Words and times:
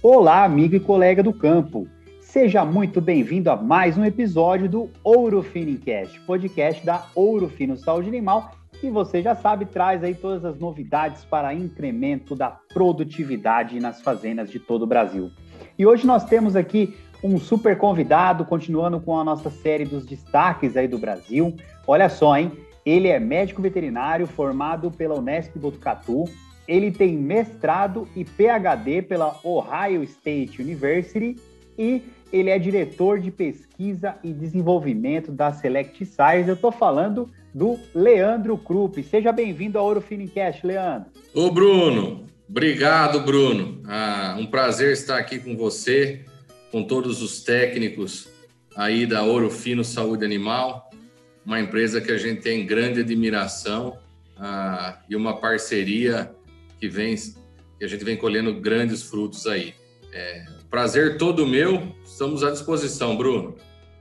Olá, 0.00 0.44
amigo 0.44 0.74
e 0.74 0.80
colega 0.80 1.22
do 1.22 1.32
campo. 1.32 1.86
Seja 2.20 2.64
muito 2.64 3.00
bem-vindo 3.00 3.50
a 3.50 3.56
mais 3.56 3.98
um 3.98 4.04
episódio 4.04 4.68
do 4.68 4.90
Ouro 5.02 5.42
Finicast, 5.42 6.20
podcast 6.20 6.84
da 6.84 7.06
Ouro 7.14 7.48
Fino 7.48 7.76
Saúde 7.76 8.08
Animal, 8.08 8.52
que 8.80 8.90
você 8.90 9.22
já 9.22 9.34
sabe 9.34 9.64
traz 9.64 10.04
aí 10.04 10.14
todas 10.14 10.44
as 10.44 10.58
novidades 10.58 11.24
para 11.24 11.52
incremento 11.52 12.36
da 12.36 12.50
produtividade 12.50 13.80
nas 13.80 14.00
fazendas 14.00 14.50
de 14.50 14.58
todo 14.58 14.82
o 14.82 14.86
Brasil. 14.86 15.30
E 15.78 15.86
hoje 15.86 16.06
nós 16.06 16.24
temos 16.24 16.56
aqui 16.56 16.96
um 17.22 17.38
super 17.38 17.76
convidado, 17.76 18.44
continuando 18.44 19.00
com 19.00 19.18
a 19.18 19.24
nossa 19.24 19.50
série 19.50 19.84
dos 19.84 20.06
destaques 20.06 20.76
aí 20.76 20.86
do 20.86 20.98
Brasil. 20.98 21.54
Olha 21.86 22.08
só, 22.08 22.36
hein? 22.36 22.52
Ele 22.84 23.08
é 23.08 23.18
médico 23.18 23.60
veterinário 23.60 24.26
formado 24.26 24.90
pela 24.90 25.18
Unesp 25.18 25.56
Botucatu, 25.56 26.24
ele 26.66 26.90
tem 26.90 27.16
mestrado 27.16 28.06
e 28.14 28.24
PhD 28.24 29.02
pela 29.02 29.40
Ohio 29.42 30.02
State 30.04 30.60
University 30.60 31.36
e 31.78 32.02
ele 32.30 32.50
é 32.50 32.58
diretor 32.58 33.18
de 33.18 33.30
pesquisa 33.30 34.16
e 34.22 34.32
desenvolvimento 34.32 35.32
da 35.32 35.52
Select 35.52 36.04
Science. 36.04 36.48
Eu 36.48 36.54
estou 36.54 36.70
falando 36.70 37.30
do 37.54 37.78
Leandro 37.94 38.58
Krupp. 38.58 39.02
Seja 39.02 39.32
bem-vindo 39.32 39.78
ao 39.78 39.86
Ouro 39.86 40.02
Finicast, 40.02 40.66
Leandro. 40.66 41.10
Ô, 41.34 41.50
Bruno. 41.50 42.26
Obrigado, 42.48 43.20
Bruno. 43.20 43.82
Ah, 43.86 44.36
um 44.38 44.46
prazer 44.46 44.92
estar 44.92 45.18
aqui 45.18 45.38
com 45.38 45.56
você, 45.56 46.24
com 46.70 46.82
todos 46.82 47.22
os 47.22 47.42
técnicos 47.42 48.28
aí 48.74 49.06
da 49.06 49.22
Ouro 49.22 49.50
Fino 49.50 49.84
Saúde 49.84 50.24
Animal, 50.24 50.87
uma 51.48 51.58
empresa 51.58 51.98
que 51.98 52.12
a 52.12 52.18
gente 52.18 52.42
tem 52.42 52.66
grande 52.66 53.00
admiração 53.00 53.96
ah, 54.36 54.98
e 55.08 55.16
uma 55.16 55.40
parceria 55.40 56.30
que 56.78 56.86
vem 56.90 57.16
que 57.78 57.84
a 57.84 57.88
gente 57.88 58.04
vem 58.04 58.18
colhendo 58.18 58.60
grandes 58.60 59.02
frutos 59.02 59.46
aí. 59.46 59.72
É, 60.12 60.44
prazer 60.68 61.16
todo 61.16 61.46
meu, 61.46 61.94
estamos 62.04 62.44
à 62.44 62.50
disposição, 62.50 63.16
Bruno. 63.16 63.54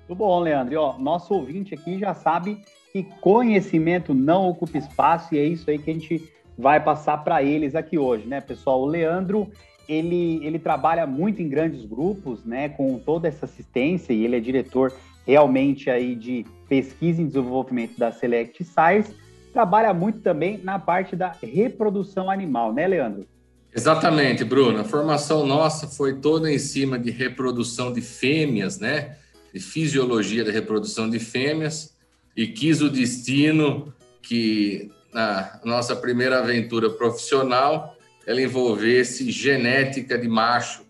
Tudo 0.08 0.18
bom, 0.18 0.40
Leandro. 0.42 0.74
E, 0.74 0.78
ó, 0.78 0.98
nosso 0.98 1.34
ouvinte 1.34 1.74
aqui 1.74 1.98
já 1.98 2.14
sabe 2.14 2.60
que 2.92 3.04
conhecimento 3.22 4.14
não 4.14 4.50
ocupa 4.50 4.78
espaço 4.78 5.34
e 5.34 5.38
é 5.38 5.46
isso 5.46 5.70
aí 5.70 5.78
que 5.78 5.90
a 5.90 5.94
gente 5.94 6.30
vai 6.58 6.84
passar 6.84 7.20
para 7.20 7.42
eles 7.42 7.76
aqui 7.76 7.98
hoje, 7.98 8.28
né, 8.28 8.42
pessoal? 8.42 8.82
O 8.82 8.86
Leandro, 8.86 9.50
ele, 9.88 10.46
ele 10.46 10.60
trabalha 10.60 11.08
muito 11.08 11.42
em 11.42 11.48
grandes 11.48 11.86
grupos, 11.86 12.44
né, 12.44 12.68
com 12.68 13.00
toda 13.00 13.28
essa 13.28 13.46
assistência 13.46 14.12
e 14.12 14.26
ele 14.26 14.36
é 14.36 14.40
diretor 14.42 14.92
realmente 15.28 15.90
aí 15.90 16.16
de 16.16 16.46
pesquisa 16.70 17.22
e 17.22 17.26
desenvolvimento 17.26 18.00
da 18.00 18.12
Select 18.12 18.64
Science 18.64 19.14
trabalha 19.52 19.94
muito 19.94 20.22
também 20.22 20.58
na 20.64 20.80
parte 20.80 21.16
da 21.16 21.36
reprodução 21.44 22.32
animal, 22.32 22.74
né, 22.74 22.88
Leandro? 22.88 23.28
Exatamente, 23.76 24.44
Bruno. 24.44 24.80
A 24.80 24.84
formação 24.84 25.46
nossa 25.46 25.88
foi 25.88 26.20
toda 26.20 26.52
em 26.52 26.58
cima 26.58 26.98
de 26.98 27.12
reprodução 27.12 27.92
de 27.92 28.02
fêmeas, 28.02 28.80
né? 28.80 29.18
De 29.54 29.60
fisiologia 29.60 30.44
da 30.44 30.52
reprodução 30.52 31.10
de 31.10 31.20
fêmeas 31.20 31.96
e 32.36 32.48
quis 32.48 32.82
o 32.82 32.90
destino 32.90 33.94
que 34.22 34.90
na 35.14 35.60
nossa 35.66 35.96
primeira 35.96 36.40
aventura 36.40 36.90
profissional 36.90 37.96
ela 38.26 38.42
envolvesse 38.42 39.32
genética 39.32 40.18
de 40.18 40.28
macho, 40.28 40.84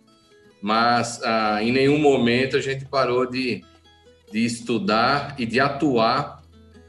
mas 0.62 1.22
ah, 1.24 1.60
em 1.62 1.72
nenhum 1.72 2.00
momento 2.00 2.58
a 2.58 2.62
gente 2.62 2.86
parou 2.86 3.26
de, 3.30 3.64
de 4.32 4.46
estudar 4.46 5.36
e 5.38 5.46
de 5.46 5.60
atuar 5.60 6.42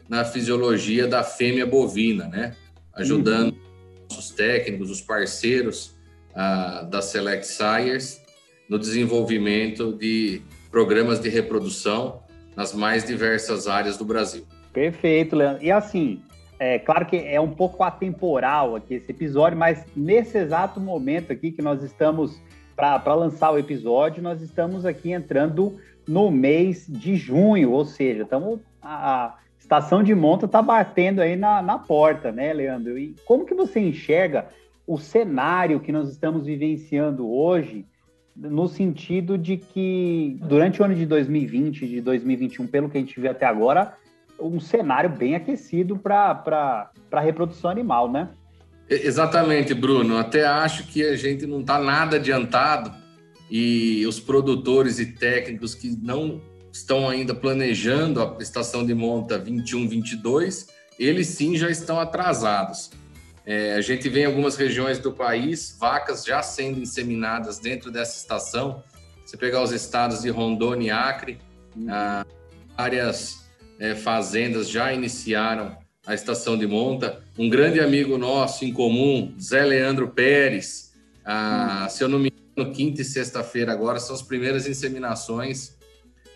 na 0.09 0.25
fisiologia 0.25 1.07
da 1.07 1.23
fêmea 1.23 1.67
bovina, 1.67 2.27
né? 2.29 2.57
Ajudando 2.95 3.53
uhum. 3.53 4.19
os 4.19 4.31
técnicos, 4.31 4.91
os 4.91 5.01
parceiros 5.01 5.97
uh, 6.31 6.87
da 6.87 7.03
Select 7.03 7.47
Sires 7.47 8.21
no 8.69 8.79
desenvolvimento 8.79 9.93
de 9.93 10.43
programas 10.71 11.21
de 11.21 11.29
reprodução 11.29 12.23
nas 12.57 12.75
mais 12.75 13.05
diversas 13.05 13.69
áreas 13.69 13.97
do 13.97 14.05
Brasil. 14.05 14.45
Perfeito, 14.73 15.37
Leandro. 15.37 15.65
E 15.65 15.71
assim, 15.71 16.21
é 16.59 16.79
claro 16.79 17.07
que 17.07 17.17
é 17.17 17.41
um 17.41 17.51
pouco 17.51 17.83
atemporal 17.83 18.75
aqui 18.75 18.95
esse 18.95 19.11
episódio, 19.11 19.57
mas 19.57 19.85
nesse 19.95 20.39
exato 20.39 20.81
momento 20.81 21.33
aqui 21.33 21.53
que 21.53 21.63
nós 21.63 21.83
estamos 21.83 22.41
para 22.75 23.15
lançar 23.15 23.51
o 23.53 23.59
episódio, 23.59 24.23
nós 24.23 24.41
estamos 24.43 24.85
aqui 24.85 25.13
entrando 25.13 25.79
no 26.09 26.31
mês 26.31 26.87
de 26.89 27.15
junho, 27.15 27.71
ou 27.71 27.85
seja, 27.85 28.23
estamos 28.23 28.61
a, 28.83 29.37
estação 29.61 30.03
de 30.03 30.15
monta 30.15 30.47
está 30.47 30.63
batendo 30.63 31.21
aí 31.21 31.37
na, 31.37 31.61
na 31.61 31.79
porta, 31.79 32.33
né, 32.33 32.55
Leandro? 32.55 32.99
E 32.99 33.15
como 33.27 33.45
que 33.45 33.53
você 33.53 33.79
enxerga 33.79 34.47
o 34.87 34.97
cenário 34.97 35.79
que 35.79 35.93
nós 35.93 36.09
estamos 36.09 36.47
vivenciando 36.47 37.31
hoje, 37.31 37.85
no 38.35 38.67
sentido 38.67 39.37
de 39.37 39.59
que 39.59 40.39
durante 40.41 40.81
o 40.81 40.85
ano 40.85 40.95
de 40.95 41.05
2020, 41.05 41.87
de 41.87 42.01
2021, 42.01 42.67
pelo 42.67 42.89
que 42.89 42.97
a 42.97 43.01
gente 43.01 43.21
viu 43.21 43.31
até 43.31 43.45
agora, 43.45 43.93
um 44.41 44.59
cenário 44.59 45.11
bem 45.11 45.35
aquecido 45.35 45.99
para 45.99 46.91
a 47.13 47.21
reprodução 47.21 47.71
animal, 47.71 48.11
né? 48.11 48.31
Exatamente, 48.89 49.75
Bruno. 49.75 50.17
Até 50.17 50.47
acho 50.47 50.87
que 50.87 51.05
a 51.05 51.15
gente 51.15 51.47
não 51.47 51.61
está 51.61 51.79
nada 51.79 52.17
adiantado 52.17 52.91
e 53.51 54.07
os 54.07 54.21
produtores 54.21 54.99
e 54.99 55.07
técnicos 55.07 55.75
que 55.75 55.97
não 56.01 56.41
estão 56.73 57.09
ainda 57.09 57.35
planejando 57.35 58.23
a 58.23 58.37
estação 58.41 58.85
de 58.85 58.95
monta 58.95 59.39
21-22, 59.39 60.69
eles 60.99 61.29
sim 61.29 61.57
já 61.57 61.71
estão 61.71 61.99
atrasados. 61.99 62.91
É, 63.47 63.75
a 63.75 63.81
gente 63.81 64.09
vê 64.09 64.21
em 64.21 64.27
algumas 64.27 64.57
regiões 64.57 64.99
do 64.99 65.13
país 65.13 65.77
vacas 65.81 66.25
já 66.25 66.43
sendo 66.43 66.81
inseminadas 66.81 67.59
dentro 67.59 67.91
dessa 67.91 68.19
estação. 68.19 68.83
Você 69.25 69.37
pegar 69.37 69.63
os 69.63 69.73
estados 69.73 70.23
de 70.23 70.29
Rondônia 70.29 70.89
e 70.89 70.91
Acre, 70.91 71.39
uhum. 71.75 71.87
ah, 71.89 72.27
várias 72.77 73.49
é, 73.79 73.95
fazendas 73.95 74.69
já 74.69 74.93
iniciaram 74.93 75.77
a 76.07 76.15
estação 76.15 76.59
de 76.59 76.67
monta. 76.67 77.23
Um 77.39 77.49
grande 77.49 77.81
amigo 77.81 78.19
nosso 78.19 78.65
em 78.65 78.73
comum, 78.73 79.35
Zé 79.41 79.65
Leandro 79.65 80.09
Pérez, 80.09 80.93
ah, 81.25 81.81
uhum. 81.83 81.89
se 81.89 82.05
eu 82.05 82.09
não 82.09 82.19
me 82.19 82.31
quinta 82.73 83.03
e 83.03 83.05
sexta-feira 83.05 83.73
agora 83.73 83.99
são 83.99 84.15
as 84.15 84.23
primeiras 84.23 84.67
inseminações 84.67 85.77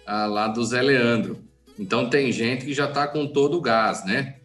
ah, 0.07 0.27
lá 0.27 0.49
do 0.49 0.65
Zé 0.65 0.83
Leandro. 0.83 1.39
Então 1.79 2.09
tem 2.09 2.31
gente 2.33 2.65
que 2.65 2.75
já 2.75 2.89
está 2.89 3.07
com 3.07 3.27
todo 3.27 3.57
o 3.57 3.61
gás, 3.61 4.05
né? 4.05 4.37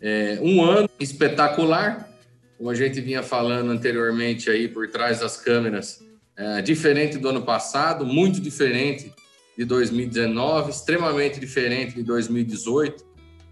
É, 0.00 0.38
um 0.40 0.62
ano 0.62 0.88
espetacular, 0.98 2.08
como 2.56 2.70
a 2.70 2.74
gente 2.74 3.00
vinha 3.00 3.22
falando 3.22 3.70
anteriormente 3.70 4.48
aí 4.48 4.68
por 4.68 4.88
trás 4.88 5.20
das 5.20 5.36
câmeras, 5.36 6.02
é, 6.36 6.62
diferente 6.62 7.18
do 7.18 7.28
ano 7.28 7.42
passado, 7.42 8.06
muito 8.06 8.40
diferente 8.40 9.12
de 9.58 9.64
2019, 9.64 10.70
extremamente 10.70 11.38
diferente 11.38 11.94
de 11.94 12.02
2018. 12.02 13.04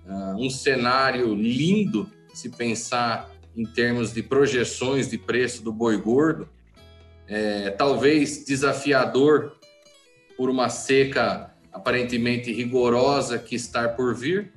É, 0.06 0.12
um 0.36 0.48
cenário 0.48 1.34
lindo 1.34 2.10
se 2.32 2.48
pensar 2.48 3.30
em 3.54 3.64
termos 3.64 4.12
de 4.12 4.22
projeções 4.22 5.10
de 5.10 5.18
preço 5.18 5.62
do 5.62 5.72
boi 5.72 5.96
gordo, 5.96 6.48
é, 7.28 7.70
talvez 7.70 8.44
desafiador 8.44 9.52
por 10.36 10.48
uma 10.48 10.68
seca 10.68 11.52
aparentemente 11.72 12.52
rigorosa 12.52 13.38
que 13.38 13.54
está 13.54 13.88
por 13.88 14.14
vir, 14.14 14.52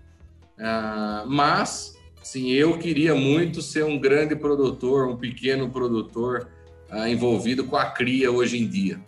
uh, 0.57 1.27
mas 1.27 1.97
sim, 2.23 2.51
eu 2.51 2.77
queria 2.77 3.13
muito 3.13 3.61
ser 3.61 3.83
um 3.83 3.99
grande 3.99 4.35
produtor, 4.35 5.07
um 5.07 5.17
pequeno 5.17 5.69
produtor 5.69 6.49
uh, 6.91 7.07
envolvido 7.07 7.65
com 7.65 7.75
a 7.75 7.85
cria 7.85 8.31
hoje 8.31 8.57
em 8.57 8.67
dia. 8.67 8.99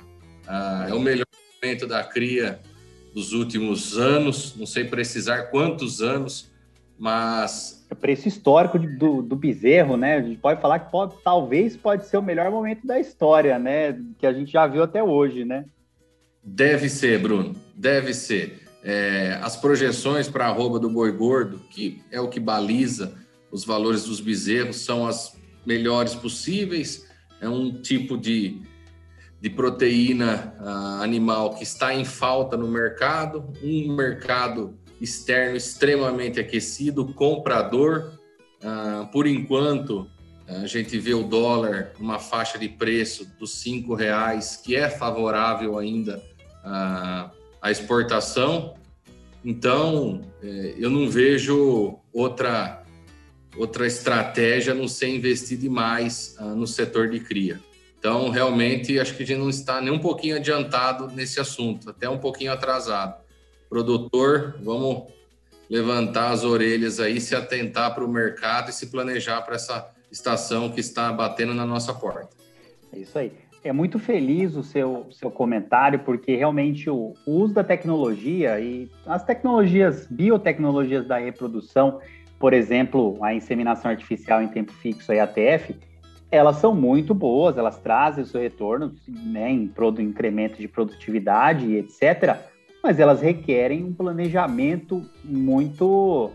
Uh, 0.48 0.90
é 0.90 0.94
o 0.94 1.00
melhor 1.00 1.26
momento 1.62 1.88
da 1.88 2.04
cria 2.04 2.60
dos 3.14 3.32
últimos 3.34 3.98
anos, 3.98 4.56
não 4.56 4.66
sei 4.66 4.84
precisar 4.84 5.44
quantos 5.44 6.02
anos, 6.02 6.52
mas 7.04 7.86
é 7.90 7.94
preço 7.94 8.30
histórico 8.30 8.80
do, 8.80 9.22
do 9.22 9.36
bezerro, 9.36 9.98
né? 9.98 10.16
A 10.16 10.22
gente 10.22 10.38
pode 10.38 10.62
falar 10.62 10.80
que 10.80 10.90
pode, 10.90 11.16
talvez 11.22 11.76
pode 11.76 12.08
ser 12.08 12.16
o 12.16 12.22
melhor 12.22 12.50
momento 12.50 12.88
da 12.88 12.98
história, 12.98 13.60
né? 13.60 14.00
Que 14.18 14.26
a 14.26 14.32
gente 14.32 14.54
já 14.54 14.66
viu 14.66 14.82
até 14.84 15.04
hoje, 15.04 15.44
né? 15.44 15.66
Deve 16.42 16.88
ser, 16.88 17.20
Bruno, 17.20 17.58
deve 17.76 18.14
ser. 18.14 18.62
É, 18.82 19.38
as 19.42 19.58
projeções 19.58 20.30
para 20.30 20.46
a 20.46 20.48
arroba 20.48 20.80
do 20.80 20.90
boi 20.90 21.12
gordo, 21.12 21.60
que 21.70 22.02
é 22.10 22.22
o 22.22 22.30
que 22.30 22.40
baliza 22.40 23.14
os 23.52 23.66
valores 23.66 24.06
dos 24.06 24.22
bezerros, 24.22 24.78
são 24.78 25.06
as 25.06 25.38
melhores 25.66 26.16
possíveis. 26.16 27.06
É 27.42 27.50
um 27.50 27.82
tipo 27.82 28.18
de, 28.18 28.62
de 29.42 29.50
proteína 29.50 30.56
uh, 30.58 31.04
animal 31.04 31.54
que 31.56 31.64
está 31.64 31.94
em 31.94 32.06
falta 32.06 32.56
no 32.56 32.70
mercado, 32.70 33.52
um 33.62 33.94
mercado 33.94 34.80
externo 35.04 35.58
extremamente 35.58 36.40
aquecido, 36.40 37.14
comprador. 37.14 38.18
Uh, 38.64 39.06
por 39.12 39.28
enquanto, 39.28 40.10
a 40.48 40.66
gente 40.66 40.98
vê 40.98 41.14
o 41.14 41.24
dólar 41.24 41.92
numa 42.00 42.20
faixa 42.20 42.58
de 42.58 42.70
preço 42.70 43.26
dos 43.38 43.56
cinco 43.56 43.94
reais, 43.94 44.56
que 44.56 44.76
é 44.76 44.90
favorável 44.90 45.78
ainda 45.78 46.24
a, 46.64 47.32
a 47.62 47.72
exportação. 47.72 48.76
Então, 49.44 50.22
é, 50.42 50.76
eu 50.78 50.90
não 50.90 51.10
vejo 51.10 52.00
outra 52.14 52.80
outra 53.56 53.86
estratégia 53.86 54.74
não 54.74 54.88
ser 54.88 55.10
investir 55.10 55.60
demais 55.60 56.36
uh, 56.40 56.56
no 56.56 56.66
setor 56.66 57.08
de 57.10 57.20
cria. 57.20 57.60
Então, 58.00 58.32
realmente, 58.32 59.00
acho 59.00 59.16
que 59.16 59.22
a 59.22 59.26
gente 59.26 59.38
não 59.38 59.50
está 59.50 59.80
nem 59.80 59.94
um 59.94 60.00
pouquinho 60.00 60.38
adiantado 60.38 61.08
nesse 61.14 61.40
assunto, 61.40 61.90
até 61.92 62.10
um 62.10 62.18
pouquinho 62.18 62.52
atrasado. 62.52 63.23
Produtor, 63.74 64.60
vamos 64.62 65.06
levantar 65.68 66.30
as 66.30 66.44
orelhas 66.44 67.00
aí, 67.00 67.20
se 67.20 67.36
atentar 67.36 67.96
para 67.96 68.06
o 68.06 68.08
mercado 68.08 68.70
e 68.70 68.72
se 68.72 68.92
planejar 68.92 69.42
para 69.42 69.56
essa 69.56 69.90
estação 70.12 70.70
que 70.70 70.80
está 70.80 71.12
batendo 71.12 71.56
na 71.56 71.66
nossa 71.66 71.92
porta. 71.92 72.30
É 72.96 73.00
isso 73.00 73.18
aí. 73.18 73.32
É 73.64 73.74
muito 73.74 73.98
feliz 73.98 74.56
o 74.56 74.62
seu, 74.62 75.08
seu 75.10 75.32
comentário, 75.32 75.98
porque 75.98 76.36
realmente 76.36 76.88
o, 76.88 77.16
uso 77.26 77.56
da 77.56 77.64
tecnologia 77.64 78.60
e 78.60 78.92
as 79.08 79.24
tecnologias, 79.24 80.06
biotecnologias 80.06 81.08
da 81.08 81.18
reprodução, 81.18 82.00
por 82.38 82.54
exemplo, 82.54 83.18
a 83.24 83.34
inseminação 83.34 83.90
artificial 83.90 84.40
em 84.44 84.50
tempo 84.50 84.72
fixo, 84.72 85.12
a 85.12 85.24
ATF, 85.24 85.76
elas 86.30 86.58
são 86.58 86.76
muito 86.76 87.16
boas, 87.16 87.58
elas 87.58 87.80
trazem 87.80 88.24
o 88.24 88.28
seu 88.28 88.40
retorno 88.40 88.94
né, 89.08 89.50
em 89.50 89.74
incremento 89.98 90.62
de 90.62 90.68
produtividade 90.68 91.66
e 91.66 91.78
etc., 91.78 92.53
mas 92.84 93.00
elas 93.00 93.22
requerem 93.22 93.82
um 93.84 93.94
planejamento 93.94 95.02
muito. 95.24 96.30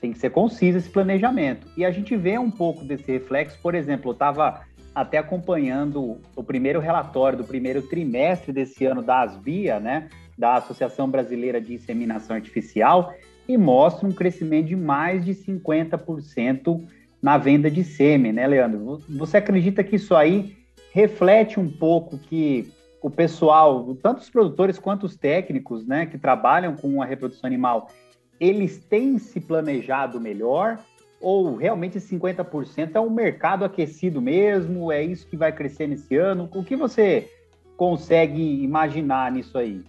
Tem 0.00 0.12
que 0.12 0.18
ser 0.18 0.30
conciso 0.30 0.78
esse 0.78 0.90
planejamento. 0.90 1.68
E 1.76 1.84
a 1.84 1.90
gente 1.92 2.16
vê 2.16 2.36
um 2.36 2.50
pouco 2.50 2.84
desse 2.84 3.10
reflexo, 3.12 3.56
por 3.62 3.72
exemplo, 3.72 4.10
eu 4.10 4.12
estava 4.12 4.62
até 4.92 5.16
acompanhando 5.16 6.18
o 6.34 6.42
primeiro 6.42 6.80
relatório 6.80 7.38
do 7.38 7.44
primeiro 7.44 7.82
trimestre 7.82 8.52
desse 8.52 8.84
ano 8.84 9.00
da 9.00 9.20
Asbia, 9.20 9.78
né, 9.78 10.08
da 10.36 10.56
Associação 10.56 11.08
Brasileira 11.08 11.60
de 11.60 11.74
Inseminação 11.74 12.34
Artificial, 12.34 13.14
e 13.48 13.56
mostra 13.56 14.06
um 14.06 14.12
crescimento 14.12 14.66
de 14.66 14.76
mais 14.76 15.24
de 15.24 15.34
50% 15.34 16.84
na 17.22 17.38
venda 17.38 17.70
de 17.70 17.84
sêmen, 17.84 18.32
né, 18.32 18.46
Leandro? 18.46 18.98
Você 19.08 19.36
acredita 19.36 19.84
que 19.84 19.96
isso 19.96 20.16
aí 20.16 20.56
reflete 20.92 21.60
um 21.60 21.70
pouco 21.70 22.18
que 22.18 22.70
o 23.02 23.10
pessoal, 23.10 23.96
tanto 24.00 24.20
os 24.20 24.30
produtores 24.30 24.78
quanto 24.78 25.04
os 25.04 25.16
técnicos, 25.16 25.84
né, 25.84 26.06
que 26.06 26.16
trabalham 26.16 26.76
com 26.76 27.02
a 27.02 27.04
reprodução 27.04 27.46
animal, 27.46 27.90
eles 28.38 28.78
têm 28.78 29.18
se 29.18 29.40
planejado 29.40 30.20
melhor? 30.20 30.78
Ou 31.20 31.56
realmente 31.56 31.98
50% 31.98 32.90
é 32.94 33.00
um 33.00 33.10
mercado 33.10 33.64
aquecido 33.64 34.20
mesmo? 34.20 34.90
É 34.90 35.02
isso 35.02 35.26
que 35.26 35.36
vai 35.36 35.52
crescer 35.52 35.86
nesse 35.86 36.16
ano? 36.16 36.48
O 36.54 36.64
que 36.64 36.74
você 36.76 37.28
consegue 37.76 38.62
imaginar 38.62 39.30
nisso 39.30 39.58
aí? 39.58 39.82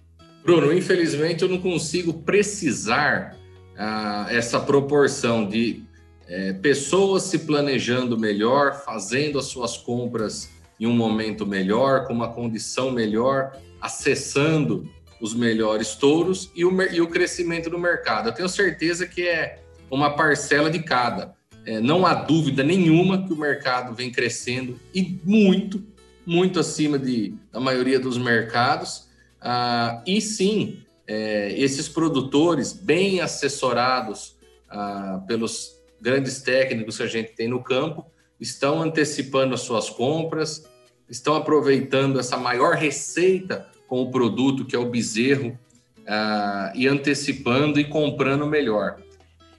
Bruno, 0.44 0.74
infelizmente 0.74 1.44
eu 1.44 1.50
não 1.50 1.60
consigo 1.60 2.14
precisar 2.14 3.36
ah, 3.78 4.28
essa 4.30 4.60
proporção 4.60 5.48
de 5.48 5.84
é, 6.28 6.54
pessoas 6.54 7.24
se 7.24 7.40
planejando 7.40 8.18
melhor, 8.18 8.84
fazendo 8.84 9.40
as 9.40 9.46
suas 9.46 9.78
compras 9.78 10.50
em 10.80 10.88
um 10.88 10.96
momento 10.96 11.46
melhor, 11.46 12.06
com 12.06 12.14
uma 12.14 12.32
condição 12.32 12.92
melhor, 12.92 13.58
acessando 13.82 14.90
os 15.22 15.34
melhores 15.34 15.96
touros 15.96 16.52
e 16.56 16.66
o, 16.66 16.82
e 16.92 17.02
o 17.02 17.08
crescimento 17.08 17.70
do 17.70 17.80
mercado. 17.80 18.30
Eu 18.30 18.34
tenho 18.34 18.50
certeza 18.50 19.08
que 19.08 19.28
é 19.28 19.60
uma 19.90 20.16
parcela 20.16 20.70
de 20.70 20.80
cada. 20.80 21.34
É, 21.66 21.80
não 21.80 22.06
há 22.06 22.14
dúvida 22.14 22.64
nenhuma 22.64 23.26
que 23.26 23.32
o 23.32 23.38
mercado 23.38 23.94
vem 23.94 24.12
crescendo 24.12 24.78
e 24.94 25.18
muito, 25.24 25.82
muito 26.26 26.60
acima 26.60 27.00
de, 27.00 27.36
da 27.52 27.60
maioria 27.60 28.00
dos 28.00 28.18
mercados. 28.18 29.08
Ah, 29.40 30.02
e 30.06 30.20
sim, 30.20 30.84
é, 31.08 31.54
esses 31.58 31.88
produtores 31.88 32.74
bem 32.74 33.22
assessorados 33.22 34.36
ah, 34.70 35.24
pelos 35.28 35.82
grandes 36.02 36.42
técnicos 36.42 36.98
que 36.98 37.04
a 37.04 37.08
gente 37.08 37.32
tem 37.32 37.48
no 37.48 37.64
campo 37.64 38.06
estão 38.44 38.82
antecipando 38.82 39.54
as 39.54 39.62
suas 39.62 39.90
compras, 39.90 40.70
estão 41.10 41.36
aproveitando 41.36 42.20
essa 42.20 42.38
maior 42.38 42.76
receita 42.76 43.68
com 43.88 44.02
o 44.02 44.12
produto 44.12 44.66
que 44.66 44.76
é 44.76 44.80
o 44.80 44.90
bezerro 44.90 45.58
ah, 46.06 46.72
e 46.76 46.88
antecipando 46.88 47.80
e 47.80 47.86
comprando 47.86 48.46
melhor. 48.46 48.98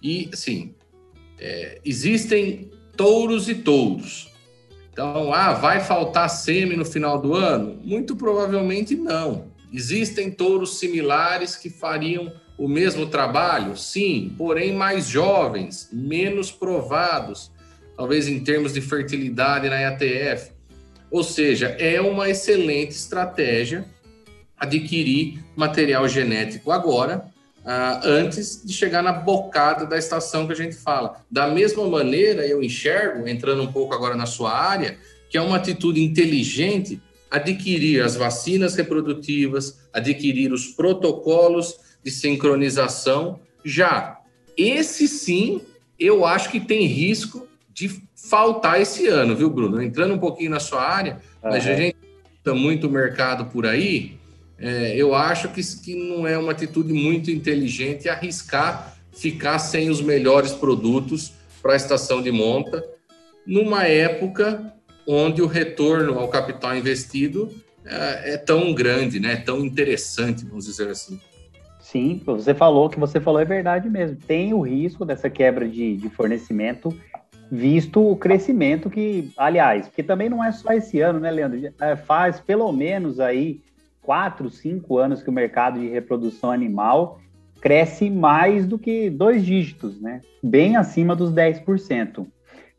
E, 0.03 0.29
assim, 0.33 0.75
é, 1.39 1.81
existem 1.85 2.71
touros 2.97 3.49
e 3.49 3.55
touros. 3.55 4.31
Então, 4.93 5.33
ah, 5.33 5.55
vai 5.55 5.81
faltar 5.81 6.29
sêmen 6.29 6.77
no 6.77 6.85
final 6.85 7.21
do 7.21 7.35
ano? 7.35 7.81
Muito 7.83 8.15
provavelmente 8.15 8.95
não. 8.95 9.47
Existem 9.73 10.31
touros 10.31 10.79
similares 10.79 11.57
que 11.57 11.71
fariam 11.71 12.31
o 12.59 12.69
mesmo 12.69 13.07
trabalho? 13.07 13.77
Sim, 13.77 14.35
porém 14.37 14.73
mais 14.73 15.09
jovens, 15.09 15.89
menos 15.91 16.53
provados, 16.53 17.51
talvez 17.97 18.29
em 18.29 18.41
termos 18.41 18.73
de 18.73 18.81
fertilidade 18.81 19.69
na 19.69 19.81
EATF. 19.81 20.53
Ou 21.11 21.23
seja, 21.23 21.69
é 21.79 22.01
uma 22.01 22.29
excelente 22.29 22.93
estratégia 22.93 23.85
adquirir 24.59 25.45
material 25.57 26.09
genético 26.09 26.71
agora 26.71 27.33
ah, 27.65 28.01
antes 28.05 28.65
de 28.65 28.73
chegar 28.73 29.03
na 29.03 29.13
bocada 29.13 29.87
da 29.87 29.97
estação 29.97 30.47
que 30.47 30.53
a 30.53 30.57
gente 30.57 30.77
fala. 30.77 31.25
Da 31.31 31.49
mesma 31.49 31.87
maneira, 31.89 32.47
eu 32.47 32.63
enxergo, 32.63 33.27
entrando 33.27 33.63
um 33.63 33.73
pouco 33.73 33.95
agora 33.95 34.15
na 34.15 34.27
sua 34.27 34.53
área, 34.53 34.99
que 35.31 35.39
é 35.39 35.41
uma 35.41 35.57
atitude 35.57 36.03
inteligente 36.03 37.01
adquirir 37.31 38.01
as 38.01 38.15
vacinas 38.15 38.77
reprodutivas, 38.77 39.81
adquirir 39.93 40.53
os 40.53 40.69
protocolos 40.69 41.75
de 42.05 42.11
sincronização 42.11 43.41
já. 43.65 44.21
Esse 44.57 45.09
sim, 45.09 45.61
eu 45.99 46.25
acho 46.25 46.51
que 46.51 46.61
tem 46.61 46.87
risco 46.87 47.49
de 47.75 48.01
faltar 48.15 48.81
esse 48.81 49.07
ano, 49.09 49.37
viu, 49.37 49.51
Bruno? 49.51 49.83
Entrando 49.83 50.15
um 50.15 50.19
pouquinho 50.19 50.51
na 50.51 50.61
sua 50.61 50.83
área, 50.83 51.15
uhum. 51.43 51.51
mas 51.51 51.67
a 51.67 51.75
gente 51.75 51.97
está 52.39 52.55
muito 52.55 52.89
mercado 52.89 53.47
por 53.47 53.67
aí, 53.67 54.17
é, 54.59 54.97
eu 54.97 55.15
acho 55.15 55.49
que, 55.49 55.61
que 55.83 55.95
não 55.95 56.27
é 56.27 56.39
uma 56.39 56.53
atitude 56.53 56.93
muito 56.93 57.31
inteligente 57.31 58.09
arriscar 58.09 58.95
ficar 59.15 59.59
sem 59.59 59.91
os 59.91 60.01
melhores 60.01 60.53
produtos 60.53 61.33
para 61.63 61.73
a 61.73 61.77
estação 61.77 62.21
de 62.21 62.31
monta, 62.31 62.85
numa 63.47 63.85
época 63.85 64.75
onde 65.07 65.41
o 65.41 65.47
retorno 65.47 66.19
ao 66.19 66.29
capital 66.29 66.77
investido 66.77 67.51
é, 67.85 68.35
é 68.35 68.37
tão 68.37 68.75
grande, 68.75 69.21
né? 69.21 69.37
tão 69.37 69.65
interessante, 69.65 70.45
vamos 70.45 70.65
dizer 70.65 70.89
assim. 70.89 71.21
Sim, 71.81 72.21
você 72.25 72.55
falou 72.55 72.89
que 72.89 72.99
você 72.99 73.21
falou 73.21 73.41
é 73.41 73.45
verdade 73.45 73.89
mesmo. 73.89 74.17
Tem 74.17 74.53
o 74.53 74.61
risco 74.61 75.05
dessa 75.05 75.31
quebra 75.31 75.69
de, 75.69 75.97
de 75.97 76.09
fornecimento, 76.09 76.89
visto 77.55 78.11
o 78.11 78.17
crescimento 78.17 78.91
que, 78.91 79.31
aliás, 79.37 79.87
porque 79.87 80.03
também 80.03 80.29
não 80.29 80.43
é 80.43 80.51
só 80.51 80.73
esse 80.73 81.01
ano, 81.01 81.21
né, 81.21 81.31
Leandro? 81.31 81.61
É, 81.81 81.95
faz 81.95 82.41
pelo 82.41 82.73
menos 82.73 83.21
aí 83.21 83.61
quatro, 84.03 84.51
cinco 84.51 84.99
anos 84.99 85.23
que 85.23 85.31
o 85.31 85.33
mercado 85.33 85.79
de 85.79 85.89
reprodução 85.89 86.51
animal 86.51 87.21
cresce 87.61 88.11
mais 88.11 88.67
do 88.67 88.79
que 88.79 89.09
dois 89.09 89.47
dígitos, 89.47 90.01
né? 90.01 90.21
Bem 90.43 90.77
acima 90.77 91.15
dos 91.15 91.33
10%. 91.33 92.27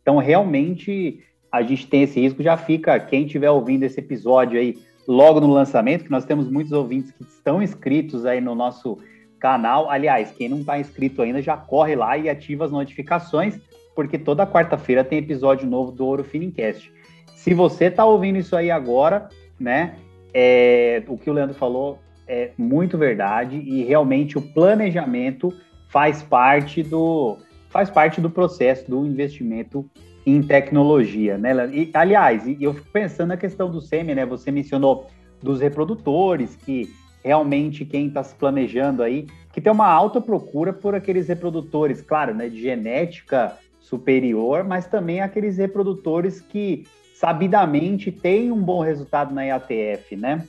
Então, 0.01 0.17
realmente, 0.17 1.23
a 1.51 1.63
gente 1.63 1.87
tem 1.87 2.03
esse 2.03 2.19
risco. 2.19 2.43
Já 2.43 2.57
fica, 2.57 2.99
quem 2.99 3.25
estiver 3.25 3.49
ouvindo 3.49 3.83
esse 3.83 3.99
episódio 3.99 4.59
aí 4.59 4.77
logo 5.07 5.39
no 5.39 5.51
lançamento, 5.51 6.03
que 6.03 6.11
nós 6.11 6.25
temos 6.25 6.51
muitos 6.51 6.73
ouvintes 6.73 7.11
que 7.11 7.23
estão 7.23 7.63
inscritos 7.63 8.25
aí 8.25 8.41
no 8.41 8.53
nosso 8.53 8.99
canal. 9.39 9.89
Aliás, 9.89 10.31
quem 10.31 10.49
não 10.49 10.59
está 10.59 10.77
inscrito 10.77 11.21
ainda, 11.21 11.41
já 11.41 11.55
corre 11.55 11.95
lá 11.95 12.17
e 12.17 12.29
ativa 12.29 12.65
as 12.65 12.71
notificações, 12.71 13.57
porque 13.95 14.17
toda 14.17 14.45
quarta-feira 14.45 15.03
tem 15.03 15.19
episódio 15.19 15.67
novo 15.67 15.91
do 15.91 16.05
Ouro 16.05 16.23
Finincast. 16.23 16.91
Se 17.35 17.53
você 17.53 17.85
está 17.85 18.05
ouvindo 18.05 18.37
isso 18.37 18.55
aí 18.55 18.69
agora, 18.69 19.29
né? 19.59 19.95
é, 20.37 21.01
o 21.07 21.17
que 21.17 21.29
o 21.29 21.33
Leandro 21.33 21.55
falou 21.55 21.97
é 22.27 22.51
muito 22.57 22.97
verdade 22.97 23.55
e 23.55 23.85
realmente 23.85 24.37
o 24.37 24.41
planejamento 24.41 25.53
faz 25.87 26.21
parte 26.21 26.83
do 26.83 27.37
faz 27.69 27.89
parte 27.89 28.19
do 28.19 28.29
processo 28.29 28.89
do 28.89 29.05
investimento 29.05 29.89
em 30.25 30.41
tecnologia, 30.41 31.37
né? 31.37 31.51
E, 31.73 31.89
aliás, 31.93 32.43
eu 32.59 32.73
fico 32.73 32.89
pensando 32.91 33.29
na 33.29 33.37
questão 33.37 33.69
do 33.69 33.79
SEMI, 33.79 34.15
né? 34.15 34.25
Você 34.25 34.51
mencionou 34.51 35.07
dos 35.41 35.61
reprodutores 35.61 36.55
que 36.55 36.89
realmente 37.23 37.85
quem 37.85 38.07
está 38.07 38.23
se 38.23 38.35
planejando 38.35 39.03
aí, 39.03 39.27
que 39.53 39.61
tem 39.61 39.71
uma 39.71 39.87
alta 39.87 40.19
procura 40.19 40.73
por 40.73 40.95
aqueles 40.95 41.27
reprodutores, 41.27 42.01
claro, 42.01 42.33
né, 42.33 42.49
de 42.49 42.61
genética 42.61 43.57
superior, 43.85 44.63
mas 44.63 44.87
também 44.87 45.21
aqueles 45.21 45.57
reprodutores 45.57 46.41
que 46.41 46.85
sabidamente 47.13 48.11
tem 48.11 48.51
um 48.51 48.61
bom 48.61 48.81
resultado 48.81 49.33
na 49.33 49.45
EATF, 49.45 50.15
né? 50.15 50.45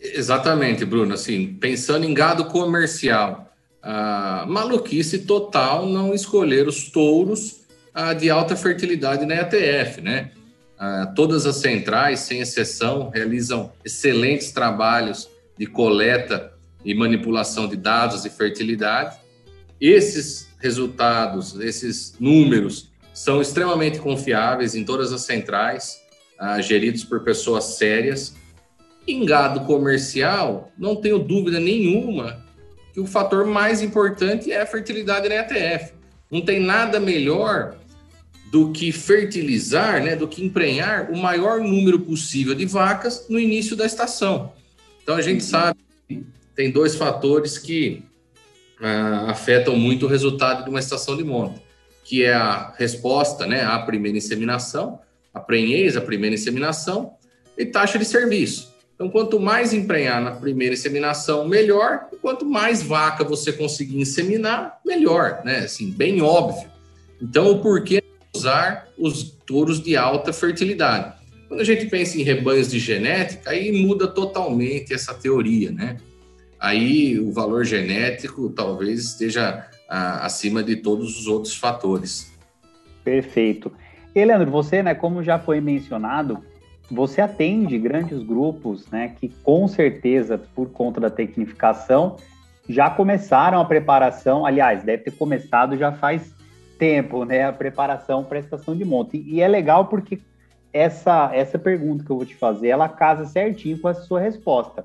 Exatamente, 0.00 0.84
Bruno. 0.84 1.14
Assim, 1.14 1.54
pensando 1.60 2.04
em 2.04 2.14
gado 2.14 2.46
comercial, 2.46 3.52
a 3.82 4.44
maluquice 4.48 5.20
total 5.20 5.86
não 5.86 6.14
escolher 6.14 6.66
os 6.66 6.90
touros 6.90 7.60
de 8.18 8.30
alta 8.30 8.56
fertilidade 8.56 9.26
na 9.26 9.34
EATF, 9.34 10.00
né? 10.00 10.30
todas 11.14 11.46
as 11.46 11.56
centrais, 11.56 12.20
sem 12.20 12.40
exceção, 12.40 13.10
realizam 13.10 13.72
excelentes 13.84 14.50
trabalhos 14.50 15.28
de 15.56 15.66
coleta 15.66 16.52
e 16.84 16.94
manipulação 16.94 17.68
de 17.68 17.76
dados 17.76 18.22
de 18.22 18.30
fertilidade. 18.30 19.16
Esses 19.82 20.46
resultados, 20.60 21.58
esses 21.58 22.14
números 22.20 22.92
são 23.12 23.42
extremamente 23.42 23.98
confiáveis 23.98 24.76
em 24.76 24.84
todas 24.84 25.12
as 25.12 25.22
centrais, 25.22 26.00
ah, 26.38 26.60
geridos 26.60 27.02
por 27.02 27.24
pessoas 27.24 27.64
sérias. 27.64 28.32
Em 29.08 29.26
gado 29.26 29.66
comercial, 29.66 30.70
não 30.78 30.94
tenho 30.94 31.18
dúvida 31.18 31.58
nenhuma 31.58 32.46
que 32.94 33.00
o 33.00 33.06
fator 33.06 33.44
mais 33.44 33.82
importante 33.82 34.52
é 34.52 34.62
a 34.62 34.66
fertilidade 34.66 35.28
na 35.28 35.34
ETF. 35.34 35.94
Não 36.30 36.42
tem 36.42 36.60
nada 36.60 37.00
melhor 37.00 37.76
do 38.52 38.70
que 38.70 38.92
fertilizar, 38.92 40.00
né, 40.00 40.14
do 40.14 40.28
que 40.28 40.44
emprenhar 40.44 41.10
o 41.10 41.16
maior 41.16 41.60
número 41.60 41.98
possível 41.98 42.54
de 42.54 42.66
vacas 42.66 43.26
no 43.28 43.36
início 43.36 43.74
da 43.74 43.84
estação. 43.84 44.52
Então 45.02 45.16
a 45.16 45.22
gente 45.22 45.42
uhum. 45.42 45.48
sabe 45.48 45.80
que 46.06 46.24
tem 46.54 46.70
dois 46.70 46.94
fatores 46.94 47.58
que 47.58 48.04
ah, 48.82 49.30
afetam 49.30 49.76
muito 49.76 50.06
o 50.06 50.08
resultado 50.08 50.64
de 50.64 50.70
uma 50.70 50.80
estação 50.80 51.16
de 51.16 51.22
monta, 51.22 51.62
que 52.04 52.24
é 52.24 52.34
a 52.34 52.74
resposta, 52.76 53.46
né, 53.46 53.64
à 53.64 53.78
primeira 53.78 54.18
inseminação, 54.18 54.98
a 55.32 55.40
prenhez, 55.40 55.96
a 55.96 56.00
primeira 56.00 56.34
inseminação 56.34 57.14
e 57.56 57.64
taxa 57.64 57.98
de 57.98 58.04
serviço. 58.04 58.72
Então, 58.94 59.08
quanto 59.08 59.40
mais 59.40 59.72
emprenhar 59.72 60.22
na 60.22 60.32
primeira 60.32 60.74
inseminação, 60.74 61.48
melhor. 61.48 62.08
E 62.12 62.16
quanto 62.16 62.44
mais 62.44 62.82
vaca 62.82 63.24
você 63.24 63.52
conseguir 63.52 63.98
inseminar, 64.00 64.78
melhor, 64.84 65.42
né? 65.44 65.60
Assim, 65.60 65.90
bem 65.90 66.20
óbvio. 66.20 66.70
Então, 67.20 67.50
o 67.50 67.60
porquê 67.60 68.02
usar 68.34 68.88
os 68.98 69.24
touros 69.46 69.82
de 69.82 69.96
alta 69.96 70.32
fertilidade? 70.32 71.14
Quando 71.48 71.60
a 71.60 71.64
gente 71.64 71.86
pensa 71.86 72.18
em 72.18 72.22
rebanhos 72.22 72.70
de 72.70 72.78
genética, 72.78 73.50
aí 73.50 73.72
muda 73.72 74.06
totalmente 74.06 74.94
essa 74.94 75.12
teoria, 75.14 75.70
né? 75.70 75.96
Aí 76.62 77.18
o 77.18 77.32
valor 77.32 77.64
genético 77.64 78.48
talvez 78.48 79.00
esteja 79.00 79.66
ah, 79.88 80.24
acima 80.24 80.62
de 80.62 80.76
todos 80.76 81.18
os 81.18 81.26
outros 81.26 81.56
fatores. 81.56 82.32
Perfeito. 83.02 83.72
E, 84.14 84.24
Leandro, 84.24 84.48
você, 84.48 84.80
né, 84.80 84.94
como 84.94 85.24
já 85.24 85.40
foi 85.40 85.60
mencionado, 85.60 86.38
você 86.88 87.20
atende 87.20 87.76
grandes 87.78 88.22
grupos, 88.22 88.88
né, 88.92 89.12
que 89.18 89.28
com 89.42 89.66
certeza, 89.66 90.38
por 90.54 90.70
conta 90.70 91.00
da 91.00 91.10
tecnificação, 91.10 92.16
já 92.68 92.88
começaram 92.88 93.60
a 93.60 93.64
preparação, 93.64 94.46
aliás, 94.46 94.84
deve 94.84 95.02
ter 95.02 95.10
começado 95.10 95.76
já 95.76 95.90
faz 95.90 96.32
tempo, 96.78 97.24
né, 97.24 97.44
a 97.44 97.52
preparação 97.52 98.22
para 98.22 98.38
a 98.38 98.40
estação 98.40 98.76
de 98.76 98.84
monte. 98.84 99.20
E 99.26 99.40
é 99.40 99.48
legal 99.48 99.86
porque 99.86 100.20
essa, 100.72 101.28
essa 101.34 101.58
pergunta 101.58 102.04
que 102.04 102.10
eu 102.10 102.16
vou 102.16 102.24
te 102.24 102.36
fazer, 102.36 102.68
ela 102.68 102.88
casa 102.88 103.24
certinho 103.24 103.80
com 103.80 103.88
a 103.88 103.94
sua 103.94 104.20
resposta, 104.20 104.84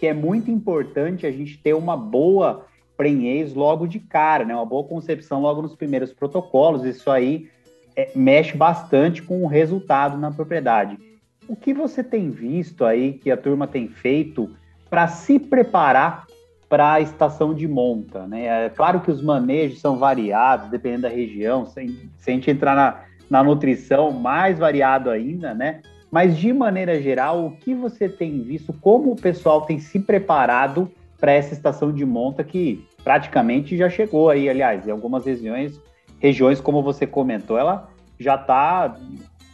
que 0.00 0.06
é 0.06 0.14
muito 0.14 0.50
importante 0.50 1.26
a 1.26 1.30
gente 1.30 1.58
ter 1.58 1.74
uma 1.74 1.94
boa 1.94 2.64
prenhez 2.96 3.52
logo 3.52 3.86
de 3.86 4.00
cara, 4.00 4.46
né, 4.46 4.54
uma 4.54 4.64
boa 4.64 4.82
concepção 4.82 5.42
logo 5.42 5.60
nos 5.60 5.76
primeiros 5.76 6.10
protocolos, 6.10 6.86
isso 6.86 7.10
aí 7.10 7.50
é, 7.94 8.10
mexe 8.16 8.56
bastante 8.56 9.22
com 9.22 9.42
o 9.42 9.46
resultado 9.46 10.16
na 10.16 10.30
propriedade. 10.30 10.98
O 11.46 11.54
que 11.54 11.74
você 11.74 12.02
tem 12.02 12.30
visto 12.30 12.84
aí 12.84 13.12
que 13.12 13.30
a 13.30 13.36
turma 13.36 13.66
tem 13.66 13.88
feito 13.88 14.50
para 14.88 15.06
se 15.06 15.38
preparar 15.38 16.26
para 16.66 16.94
a 16.94 17.00
estação 17.00 17.52
de 17.52 17.68
monta? 17.68 18.26
Né? 18.26 18.66
É 18.66 18.70
claro 18.70 19.00
que 19.00 19.10
os 19.10 19.22
manejos 19.22 19.80
são 19.80 19.98
variados, 19.98 20.70
dependendo 20.70 21.02
da 21.02 21.08
região. 21.08 21.66
Se, 21.66 22.10
se 22.16 22.30
a 22.30 22.32
gente 22.32 22.50
entrar 22.50 22.74
na, 22.74 23.02
na 23.28 23.42
nutrição, 23.42 24.12
mais 24.12 24.58
variado 24.58 25.10
ainda, 25.10 25.52
né? 25.52 25.82
Mas 26.10 26.36
de 26.36 26.52
maneira 26.52 27.00
geral, 27.00 27.46
o 27.46 27.56
que 27.56 27.74
você 27.74 28.08
tem 28.08 28.42
visto, 28.42 28.72
como 28.72 29.12
o 29.12 29.16
pessoal 29.16 29.62
tem 29.62 29.78
se 29.78 30.00
preparado 30.00 30.90
para 31.18 31.32
essa 31.32 31.54
estação 31.54 31.92
de 31.92 32.04
monta 32.04 32.42
que 32.42 32.84
praticamente 33.04 33.76
já 33.76 33.88
chegou 33.88 34.28
aí, 34.28 34.48
aliás, 34.48 34.88
em 34.88 34.90
algumas 34.90 35.24
regiões, 35.24 35.80
regiões 36.18 36.60
como 36.60 36.82
você 36.82 37.06
comentou, 37.06 37.56
ela 37.56 37.88
já 38.18 38.34
está 38.34 38.98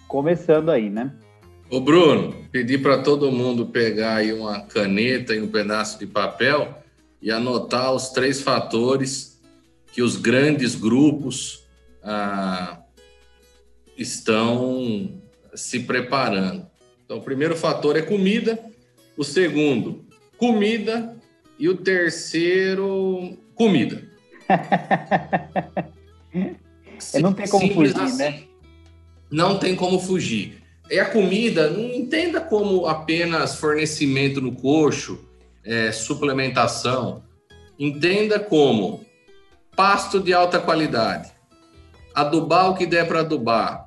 começando 0.09 0.71
aí, 0.71 0.89
né? 0.89 1.13
Ô 1.69 1.81
Bruno, 1.81 2.33
pedi 2.53 2.79
para 2.79 3.03
todo 3.03 3.33
mundo 3.33 3.67
pegar 3.67 4.17
aí 4.17 4.33
uma 4.33 4.61
caneta 4.61 5.35
e 5.35 5.43
um 5.43 5.49
pedaço 5.49 5.99
de 5.99 6.07
papel 6.07 6.75
e 7.21 7.31
anotar 7.31 7.93
os 7.93 8.11
três 8.11 8.41
fatores 8.41 9.43
que 9.93 10.01
os 10.01 10.17
grandes 10.17 10.77
grupos 10.77 11.67
ah, 12.03 12.79
estão 13.99 15.16
se 15.57 15.81
preparando. 15.81 16.67
Então, 17.05 17.19
o 17.19 17.23
primeiro 17.23 17.57
fator 17.57 17.97
é 17.97 18.03
comida, 18.03 18.59
o 19.17 19.25
segundo, 19.25 20.05
comida, 20.37 21.17
e 21.59 21.69
o 21.69 21.77
terceiro, 21.77 23.37
comida. 23.55 24.03
não 27.21 27.33
tem 27.33 27.49
como 27.49 27.73
fugir, 27.73 28.01
assim. 28.01 28.19
né? 28.19 28.43
Não 29.31 29.59
tem 29.59 29.75
como 29.75 29.99
fugir. 29.99 30.63
E 30.91 31.01
a 31.01 31.07
comida, 31.07 31.71
não 31.71 31.93
entenda 31.93 32.41
como 32.41 32.87
apenas 32.87 33.57
fornecimento 33.57 34.41
no 34.41 34.53
coxo, 34.53 35.19
é, 35.65 35.91
suplementação. 35.91 37.25
Entenda 37.79 38.39
como 38.39 39.05
pasto 39.75 40.21
de 40.21 40.33
alta 40.33 40.61
qualidade, 40.61 41.31
adubar 42.15 42.71
o 42.71 42.75
que 42.75 42.87
der 42.87 43.07
para 43.07 43.21
adubar, 43.21 43.86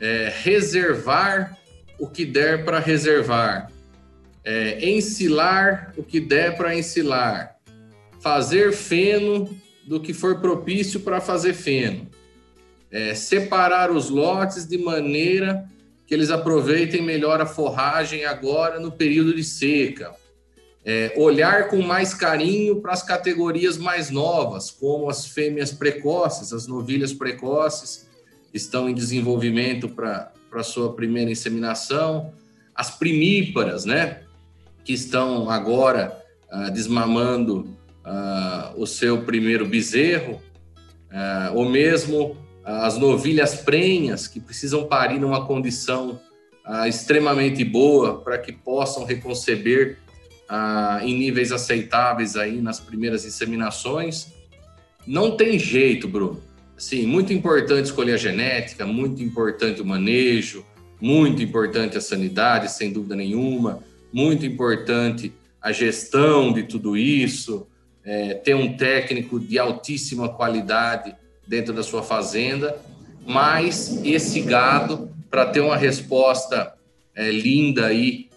é, 0.00 0.32
reservar 0.42 1.56
o 1.98 2.06
que 2.06 2.24
der 2.24 2.64
para 2.64 2.78
reservar, 2.78 3.70
é, 4.44 4.88
ensilar 4.88 5.92
o 5.96 6.02
que 6.02 6.20
der 6.20 6.56
para 6.56 6.74
ensilar, 6.74 7.56
fazer 8.20 8.72
feno 8.72 9.48
do 9.86 10.00
que 10.00 10.12
for 10.12 10.40
propício 10.40 11.00
para 11.00 11.20
fazer 11.20 11.54
feno, 11.54 12.08
é, 12.90 13.14
separar 13.14 13.90
os 13.90 14.10
lotes 14.10 14.66
de 14.66 14.78
maneira 14.78 15.64
que 16.06 16.14
eles 16.14 16.30
aproveitem 16.30 17.02
melhor 17.02 17.40
a 17.40 17.46
forragem 17.46 18.24
agora 18.24 18.78
no 18.78 18.92
período 18.92 19.34
de 19.34 19.42
seca. 19.42 20.14
É, 20.84 21.12
olhar 21.16 21.66
com 21.66 21.82
mais 21.82 22.14
carinho 22.14 22.80
para 22.80 22.92
as 22.92 23.02
categorias 23.02 23.76
mais 23.76 24.08
novas, 24.08 24.70
como 24.70 25.10
as 25.10 25.26
fêmeas 25.26 25.72
precoces, 25.72 26.52
as 26.52 26.68
novilhas 26.68 27.12
precoces, 27.12 28.06
estão 28.52 28.88
em 28.88 28.94
desenvolvimento 28.94 29.88
para 29.88 30.32
a 30.52 30.62
sua 30.62 30.92
primeira 30.94 31.30
inseminação, 31.30 32.32
as 32.74 32.90
primíparas, 32.90 33.84
né, 33.84 34.20
que 34.84 34.92
estão 34.92 35.50
agora 35.50 36.16
ah, 36.48 36.70
desmamando 36.70 37.76
ah, 38.04 38.72
o 38.76 38.86
seu 38.86 39.22
primeiro 39.22 39.66
bezerro, 39.66 40.40
ah, 41.10 41.50
ou 41.54 41.68
mesmo 41.68 42.36
as 42.64 42.96
novilhas 42.96 43.56
prenhas, 43.56 44.26
que 44.26 44.40
precisam 44.40 44.86
parir 44.86 45.20
numa 45.20 45.46
condição 45.46 46.20
extremamente 46.88 47.64
boa 47.64 48.20
para 48.20 48.38
que 48.38 48.50
possam 48.50 49.04
reconceber 49.04 49.98
em 51.04 51.16
níveis 51.16 51.52
aceitáveis 51.52 52.34
aí 52.36 52.60
nas 52.60 52.80
primeiras 52.80 53.24
inseminações. 53.24 54.32
Não 55.06 55.36
tem 55.36 55.60
jeito, 55.60 56.08
Bruno. 56.08 56.42
Sim, 56.76 57.06
muito 57.06 57.32
importante 57.32 57.86
escolher 57.86 58.14
a 58.14 58.18
genética, 58.18 58.84
muito 58.84 59.22
importante 59.22 59.80
o 59.80 59.84
manejo, 59.84 60.64
muito 61.00 61.42
importante 61.42 61.96
a 61.96 62.00
sanidade, 62.00 62.70
sem 62.70 62.92
dúvida 62.92 63.16
nenhuma, 63.16 63.82
muito 64.12 64.44
importante 64.44 65.32
a 65.60 65.72
gestão 65.72 66.52
de 66.52 66.64
tudo 66.64 66.96
isso, 66.96 67.66
é, 68.04 68.34
ter 68.34 68.54
um 68.54 68.76
técnico 68.76 69.40
de 69.40 69.58
altíssima 69.58 70.28
qualidade 70.28 71.16
dentro 71.46 71.72
da 71.72 71.82
sua 71.82 72.02
fazenda, 72.02 72.78
mas 73.26 74.00
esse 74.04 74.40
gado, 74.42 75.10
para 75.30 75.46
ter 75.46 75.60
uma 75.60 75.76
resposta 75.76 76.74
é, 77.14 77.30
linda 77.30 77.86
aí 77.86 78.28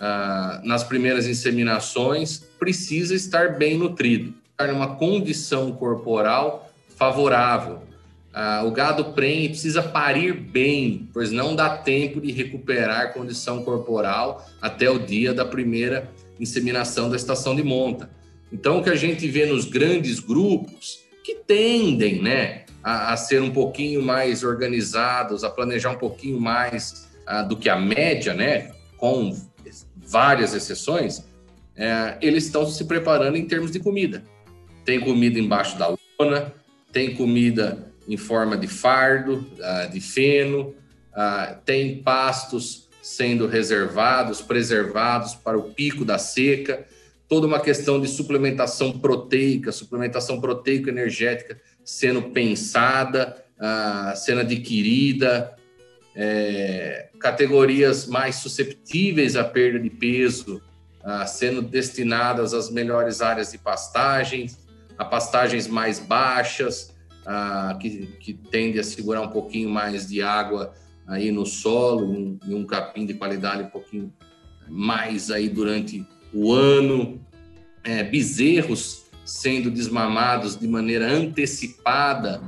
ah, 0.00 0.60
nas 0.64 0.84
primeiras 0.84 1.26
inseminações, 1.26 2.38
precisa 2.58 3.14
estar 3.14 3.58
bem 3.58 3.76
nutrido, 3.76 4.32
estar 4.52 4.72
numa 4.72 4.94
condição 4.94 5.72
corporal 5.72 6.70
favorável. 6.96 7.87
Ah, 8.32 8.62
o 8.64 8.70
gado 8.70 9.12
prenhe 9.12 9.48
precisa 9.48 9.82
parir 9.82 10.32
bem, 10.32 11.08
pois 11.12 11.32
não 11.32 11.56
dá 11.56 11.76
tempo 11.76 12.20
de 12.20 12.30
recuperar 12.30 13.12
condição 13.12 13.64
corporal 13.64 14.46
até 14.60 14.88
o 14.90 14.98
dia 14.98 15.32
da 15.32 15.44
primeira 15.44 16.10
inseminação 16.38 17.08
da 17.10 17.16
estação 17.16 17.56
de 17.56 17.62
monta. 17.62 18.10
Então, 18.52 18.78
o 18.78 18.82
que 18.82 18.90
a 18.90 18.94
gente 18.94 19.26
vê 19.26 19.46
nos 19.46 19.64
grandes 19.64 20.20
grupos 20.20 21.00
que 21.24 21.34
tendem 21.34 22.22
né, 22.22 22.64
a, 22.82 23.12
a 23.12 23.16
ser 23.16 23.42
um 23.42 23.50
pouquinho 23.50 24.02
mais 24.02 24.42
organizados, 24.42 25.44
a 25.44 25.50
planejar 25.50 25.90
um 25.90 25.98
pouquinho 25.98 26.40
mais 26.40 27.08
uh, 27.28 27.46
do 27.46 27.56
que 27.56 27.68
a 27.68 27.76
média, 27.76 28.34
né, 28.34 28.72
com 28.96 29.36
várias 29.96 30.54
exceções, 30.54 31.26
é, 31.76 32.16
eles 32.20 32.44
estão 32.44 32.66
se 32.66 32.84
preparando 32.84 33.36
em 33.36 33.46
termos 33.46 33.70
de 33.70 33.78
comida. 33.78 34.24
Tem 34.84 34.98
comida 34.98 35.38
embaixo 35.38 35.78
da 35.78 35.94
lona, 36.18 36.52
tem 36.92 37.14
comida 37.14 37.87
em 38.08 38.16
forma 38.16 38.56
de 38.56 38.66
fardo, 38.66 39.46
uh, 39.58 39.92
de 39.92 40.00
feno, 40.00 40.74
uh, 41.12 41.54
tem 41.64 42.02
pastos 42.02 42.88
sendo 43.02 43.46
reservados, 43.46 44.40
preservados 44.40 45.34
para 45.34 45.58
o 45.58 45.74
pico 45.74 46.04
da 46.04 46.18
seca 46.18 46.86
toda 47.28 47.46
uma 47.46 47.60
questão 47.60 48.00
de 48.00 48.08
suplementação 48.08 48.98
proteica, 48.98 49.70
suplementação 49.70 50.40
proteico-energética 50.40 51.60
sendo 51.84 52.22
pensada 52.30 53.44
uh, 53.58 54.16
sendo 54.16 54.40
adquirida, 54.40 55.54
é, 56.14 57.10
categorias 57.20 58.06
mais 58.06 58.36
susceptíveis 58.36 59.36
à 59.36 59.44
perda 59.44 59.78
de 59.78 59.88
peso, 59.90 60.60
sendo 61.28 61.62
destinadas 61.62 62.52
às 62.52 62.68
melhores 62.70 63.22
áreas 63.22 63.52
de 63.52 63.58
pastagens, 63.58 64.58
a 64.98 65.04
pastagens 65.04 65.68
mais 65.68 66.00
baixas, 66.00 66.92
uh, 67.28 67.78
que, 67.78 68.06
que 68.18 68.32
tende 68.32 68.80
a 68.80 68.82
segurar 68.82 69.20
um 69.20 69.28
pouquinho 69.28 69.68
mais 69.68 70.08
de 70.08 70.22
água 70.22 70.72
aí 71.06 71.30
no 71.30 71.44
solo, 71.44 72.06
um, 72.06 72.38
um 72.48 72.64
capim 72.64 73.04
de 73.04 73.14
qualidade 73.14 73.62
um 73.62 73.68
pouquinho 73.68 74.12
mais 74.68 75.30
aí 75.30 75.48
durante 75.48 76.06
o 76.32 76.52
ano, 76.52 77.20
é, 77.84 78.02
bezerros 78.02 79.04
sendo 79.24 79.70
desmamados 79.70 80.58
de 80.58 80.66
maneira 80.66 81.10
antecipada 81.10 82.42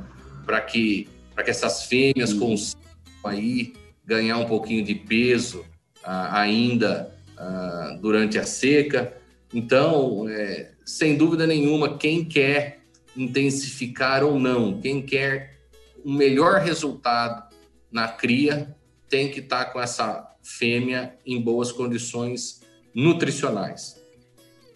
para 0.45 0.61
que 0.61 1.09
para 1.35 1.45
que 1.45 1.51
essas 1.51 1.85
fêmeas 1.85 2.35
consigam 2.35 2.83
aí 3.25 3.73
ganhar 4.05 4.37
um 4.39 4.45
pouquinho 4.45 4.85
de 4.85 4.95
peso 4.95 5.65
ah, 6.03 6.41
ainda 6.41 7.15
ah, 7.39 7.97
durante 8.01 8.39
a 8.39 8.45
seca. 8.45 9.17
Então, 9.55 10.29
é, 10.29 10.73
sem 10.85 11.17
dúvida 11.17 11.47
nenhuma, 11.47 11.97
quem 11.97 12.25
quer 12.25 12.80
intensificar 13.17 14.23
ou 14.25 14.39
não, 14.39 14.81
quem 14.81 15.03
quer 15.03 15.59
um 16.05 16.15
melhor 16.15 16.61
resultado 16.61 17.55
na 17.91 18.09
cria, 18.09 18.75
tem 19.09 19.31
que 19.31 19.41
estar 19.41 19.65
tá 19.65 19.71
com 19.71 19.81
essa 19.81 20.31
fêmea 20.43 21.15
em 21.27 21.41
boas 21.41 21.73
condições 21.73 22.63
nutricionais. 22.95 24.01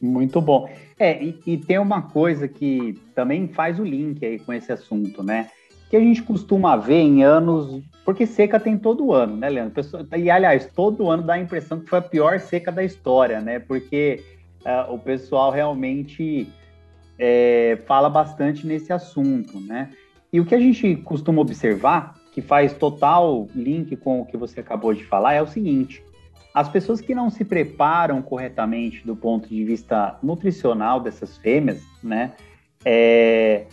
Muito 0.01 0.41
bom. 0.41 0.69
É, 0.99 1.23
e, 1.23 1.41
e, 1.47 1.57
tem 1.57 1.79
uma 1.79 2.03
coisa 2.03 2.47
que 2.47 3.01
também 3.15 3.49
faz 3.49 3.81
o 3.81 3.85
link 3.85 4.25
aí 4.25 4.39
com 4.39 4.53
esse 4.53 4.71
assunto, 4.71 5.23
né? 5.23 5.51
Que 5.89 5.97
a 5.97 6.01
gente 6.01 6.23
costuma 6.23 6.77
ver 6.77 7.01
em 7.01 7.25
anos, 7.25 7.83
porque 8.05 8.27
seca 8.27 8.61
tem 8.61 8.77
todo 8.77 9.13
ano, 9.13 9.37
né, 9.37 9.49
Leandro? 9.49 9.83
E 10.17 10.31
aliás, 10.31 10.67
todo 10.75 11.09
ano 11.09 11.23
dá 11.23 11.35
a 11.35 11.41
impressão 11.41 11.81
que 11.81 11.89
foi 11.89 11.99
a 11.99 12.03
pior 12.03 12.39
seca 12.39 12.71
da 12.71 12.85
história, 12.85 13.41
né? 13.41 13.59
Porque 13.59 14.23
uh, 14.65 14.93
o 14.93 14.99
pessoal 14.99 15.51
realmente 15.51 16.49
é, 17.19 17.79
fala 17.87 18.09
bastante 18.09 18.67
nesse 18.67 18.93
assunto, 18.93 19.61
né? 19.61 19.91
E 20.33 20.41
o 20.41 20.45
que 20.45 20.55
a 20.55 20.59
gente 20.59 20.97
costuma 20.97 21.41
observar 21.41 22.15
que 22.33 22.43
faz 22.43 22.73
total 22.73 23.47
link 23.55 23.97
com 23.97 24.21
o 24.21 24.27
que 24.27 24.37
você 24.37 24.61
acabou 24.61 24.93
de 24.93 25.05
falar 25.05 25.35
é 25.35 25.43
o 25.43 25.47
seguinte: 25.47 26.05
as 26.53 26.69
pessoas 26.69 27.01
que 27.01 27.15
não 27.15 27.31
se 27.31 27.45
preparam 27.45 28.21
corretamente 28.21 29.07
do 29.07 29.15
ponto 29.15 29.49
de 29.49 29.65
vista 29.65 30.19
nutricional 30.23 31.01
dessas 31.01 31.37
fêmeas, 31.39 31.83
né? 32.03 32.33
É, 32.85 33.67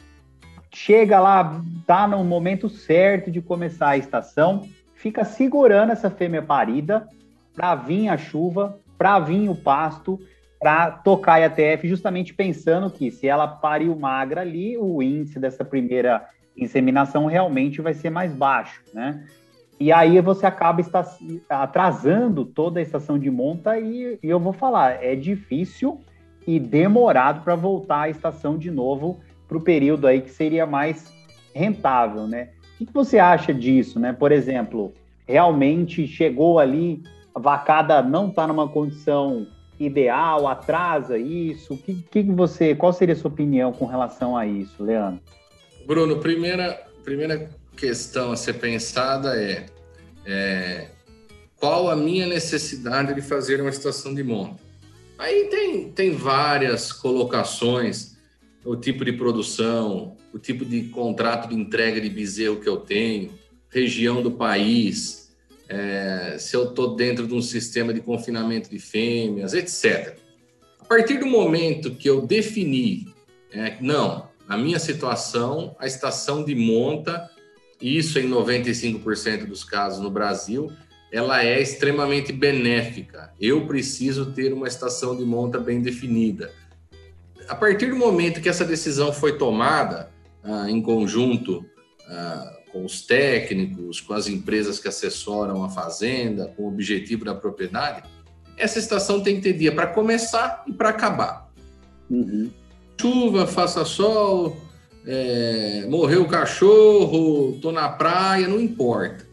chega 0.73 1.19
lá, 1.19 1.61
tá 1.85 2.07
no 2.07 2.23
momento 2.23 2.69
certo 2.69 3.29
de 3.29 3.41
começar 3.41 3.89
a 3.89 3.97
estação, 3.97 4.67
fica 4.95 5.25
segurando 5.25 5.91
essa 5.91 6.09
fêmea 6.09 6.41
parida 6.41 7.07
para 7.53 7.75
vir 7.75 8.07
a 8.07 8.17
chuva, 8.17 8.79
para 8.97 9.19
vir 9.19 9.49
o 9.49 9.55
pasto, 9.55 10.19
para 10.61 10.91
tocar 10.91 11.33
a 11.33 11.37
IATF, 11.39 11.87
justamente 11.87 12.35
pensando 12.35 12.87
que 12.91 13.09
se 13.09 13.27
ela 13.27 13.47
pariu 13.47 13.95
magra 13.95 14.41
ali, 14.41 14.77
o 14.77 15.01
índice 15.01 15.39
dessa 15.39 15.65
primeira 15.65 16.23
inseminação 16.55 17.25
realmente 17.25 17.81
vai 17.81 17.95
ser 17.95 18.11
mais 18.11 18.31
baixo, 18.31 18.83
né? 18.93 19.25
E 19.79 19.91
aí 19.91 20.21
você 20.21 20.45
acaba 20.45 20.79
atrasando 21.49 22.45
toda 22.45 22.79
a 22.79 22.83
estação 22.83 23.17
de 23.17 23.31
monta 23.31 23.79
e, 23.79 24.19
e 24.21 24.29
eu 24.29 24.39
vou 24.39 24.53
falar, 24.53 25.03
é 25.03 25.15
difícil 25.15 25.99
e 26.45 26.59
demorado 26.59 27.43
para 27.43 27.55
voltar 27.55 28.01
à 28.01 28.09
estação 28.09 28.55
de 28.55 28.69
novo 28.69 29.19
para 29.47 29.57
o 29.57 29.61
período 29.61 30.05
aí 30.05 30.21
que 30.21 30.29
seria 30.29 30.67
mais 30.67 31.11
rentável, 31.55 32.27
né? 32.27 32.49
O 32.79 32.85
que, 32.85 32.93
você 32.93 33.17
acha 33.17 33.51
disso, 33.51 33.99
né? 33.99 34.13
Por 34.13 34.31
exemplo, 34.31 34.93
realmente 35.27 36.05
chegou 36.05 36.59
ali, 36.59 37.01
a 37.33 37.39
vacada 37.39 38.03
não 38.03 38.27
está 38.27 38.45
numa 38.45 38.67
condição 38.67 39.47
ideal, 39.85 40.47
atrasa 40.47 41.17
isso? 41.17 41.77
Que, 41.77 41.95
que 41.95 42.23
você, 42.23 42.75
qual 42.75 42.93
seria 42.93 43.13
a 43.13 43.17
sua 43.17 43.31
opinião 43.31 43.71
com 43.71 43.85
relação 43.85 44.37
a 44.37 44.45
isso, 44.45 44.83
Leandro? 44.83 45.21
Bruno, 45.85 46.19
primeira, 46.19 46.87
primeira 47.03 47.49
questão 47.75 48.31
a 48.31 48.35
ser 48.35 48.53
pensada 48.53 49.35
é, 49.35 49.65
é 50.25 50.87
qual 51.57 51.89
a 51.89 51.95
minha 51.95 52.25
necessidade 52.25 53.13
de 53.13 53.21
fazer 53.21 53.61
uma 53.61 53.69
estação 53.69 54.13
de 54.13 54.23
monta? 54.23 54.61
Aí 55.17 55.47
tem, 55.51 55.91
tem 55.91 56.11
várias 56.11 56.91
colocações, 56.91 58.17
o 58.65 58.75
tipo 58.75 59.05
de 59.05 59.13
produção, 59.13 60.17
o 60.33 60.39
tipo 60.39 60.65
de 60.65 60.85
contrato 60.85 61.49
de 61.49 61.55
entrega 61.55 62.01
de 62.01 62.09
bezerro 62.09 62.59
que 62.59 62.67
eu 62.67 62.77
tenho, 62.77 63.31
região 63.69 64.23
do 64.23 64.31
país, 64.31 65.20
é, 65.71 66.35
se 66.37 66.53
eu 66.53 66.65
estou 66.65 66.97
dentro 66.97 67.25
de 67.25 67.33
um 67.33 67.41
sistema 67.41 67.93
de 67.93 68.01
confinamento 68.01 68.69
de 68.69 68.77
fêmeas, 68.77 69.53
etc. 69.53 70.17
A 70.77 70.83
partir 70.83 71.17
do 71.17 71.25
momento 71.25 71.95
que 71.95 72.09
eu 72.09 72.27
defini, 72.27 73.07
é, 73.53 73.77
não, 73.79 74.27
na 74.49 74.57
minha 74.57 74.79
situação, 74.79 75.73
a 75.79 75.87
estação 75.87 76.43
de 76.43 76.53
monta, 76.53 77.29
isso 77.81 78.19
em 78.19 78.29
95% 78.29 79.45
dos 79.45 79.63
casos 79.63 80.01
no 80.01 80.11
Brasil, 80.11 80.69
ela 81.09 81.41
é 81.41 81.61
extremamente 81.61 82.33
benéfica. 82.33 83.33
Eu 83.39 83.65
preciso 83.65 84.33
ter 84.33 84.51
uma 84.51 84.67
estação 84.67 85.15
de 85.15 85.23
monta 85.23 85.57
bem 85.57 85.81
definida. 85.81 86.53
A 87.47 87.55
partir 87.55 87.87
do 87.87 87.95
momento 87.95 88.41
que 88.41 88.49
essa 88.49 88.65
decisão 88.65 89.13
foi 89.13 89.37
tomada, 89.37 90.11
ah, 90.43 90.69
em 90.69 90.81
conjunto 90.81 91.65
ah, 92.07 92.60
com 92.71 92.85
os 92.85 93.01
técnicos, 93.01 93.99
com 93.99 94.13
as 94.13 94.27
empresas 94.27 94.79
que 94.79 94.87
assessoram 94.87 95.63
a 95.63 95.69
fazenda, 95.69 96.53
com 96.55 96.63
o 96.63 96.67
objetivo 96.67 97.25
da 97.25 97.35
propriedade, 97.35 98.03
essa 98.57 98.79
estação 98.79 99.21
tem 99.21 99.35
que 99.35 99.41
ter 99.41 99.53
dia 99.53 99.71
para 99.71 99.87
começar 99.87 100.63
e 100.67 100.73
para 100.73 100.89
acabar. 100.89 101.51
Uhum 102.09 102.51
chuva, 103.01 103.47
faça 103.47 103.83
sol, 103.83 104.55
é, 105.07 105.87
morreu 105.89 106.21
o 106.21 106.27
cachorro, 106.27 107.57
tô 107.59 107.71
na 107.71 107.89
praia, 107.89 108.47
não 108.47 108.61
importa. 108.61 109.27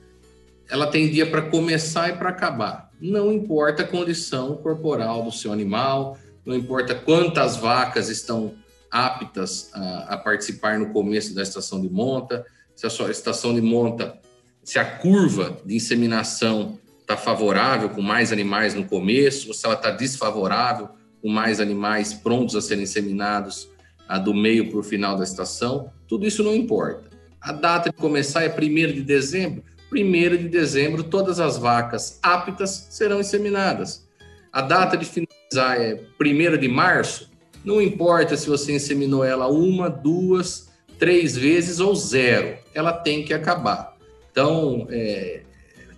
Ela 0.70 0.86
tem 0.86 1.10
dia 1.10 1.30
para 1.30 1.42
começar 1.42 2.08
e 2.08 2.12
para 2.14 2.30
acabar. 2.30 2.90
Não 2.98 3.30
importa 3.30 3.82
a 3.82 3.86
condição 3.86 4.56
corporal 4.56 5.22
do 5.22 5.30
seu 5.30 5.52
animal, 5.52 6.16
não 6.46 6.56
importa 6.56 6.94
quantas 6.94 7.58
vacas 7.58 8.08
estão 8.08 8.54
aptas 8.90 9.70
a, 9.74 10.14
a 10.14 10.16
participar 10.16 10.78
no 10.78 10.90
começo 10.90 11.34
da 11.34 11.42
estação 11.42 11.78
de 11.82 11.90
monta, 11.90 12.46
se 12.78 12.86
a 12.86 12.90
sua 12.90 13.10
estação 13.10 13.52
de 13.52 13.60
monta, 13.60 14.20
se 14.62 14.78
a 14.78 14.84
curva 14.84 15.58
de 15.66 15.74
inseminação 15.74 16.78
está 17.00 17.16
favorável, 17.16 17.88
com 17.88 18.00
mais 18.00 18.30
animais 18.30 18.72
no 18.72 18.84
começo, 18.84 19.48
ou 19.48 19.54
se 19.54 19.66
ela 19.66 19.74
está 19.74 19.90
desfavorável, 19.90 20.88
com 21.20 21.28
mais 21.28 21.58
animais 21.58 22.14
prontos 22.14 22.54
a 22.54 22.60
serem 22.60 22.84
inseminados 22.84 23.68
a 24.08 24.16
do 24.16 24.32
meio 24.32 24.70
para 24.70 24.78
o 24.78 24.82
final 24.84 25.16
da 25.16 25.24
estação, 25.24 25.90
tudo 26.06 26.24
isso 26.24 26.44
não 26.44 26.54
importa. 26.54 27.10
A 27.40 27.50
data 27.50 27.90
de 27.90 27.96
começar 27.96 28.44
é 28.44 28.48
1 28.48 28.92
de 28.92 29.02
dezembro. 29.02 29.64
1 29.92 30.36
de 30.36 30.48
dezembro, 30.48 31.02
todas 31.02 31.40
as 31.40 31.58
vacas 31.58 32.20
aptas 32.22 32.86
serão 32.90 33.18
inseminadas. 33.18 34.06
A 34.52 34.62
data 34.62 34.96
de 34.96 35.04
finalizar 35.04 35.80
é 35.80 36.00
1 36.20 36.56
de 36.56 36.68
março. 36.68 37.28
Não 37.64 37.82
importa 37.82 38.36
se 38.36 38.48
você 38.48 38.72
inseminou 38.72 39.24
ela 39.24 39.48
uma, 39.48 39.90
duas, 39.90 40.67
três 40.98 41.36
vezes 41.36 41.80
ou 41.80 41.94
zero, 41.94 42.56
ela 42.74 42.92
tem 42.92 43.24
que 43.24 43.32
acabar. 43.32 43.96
Então, 44.30 44.86
é, 44.90 45.42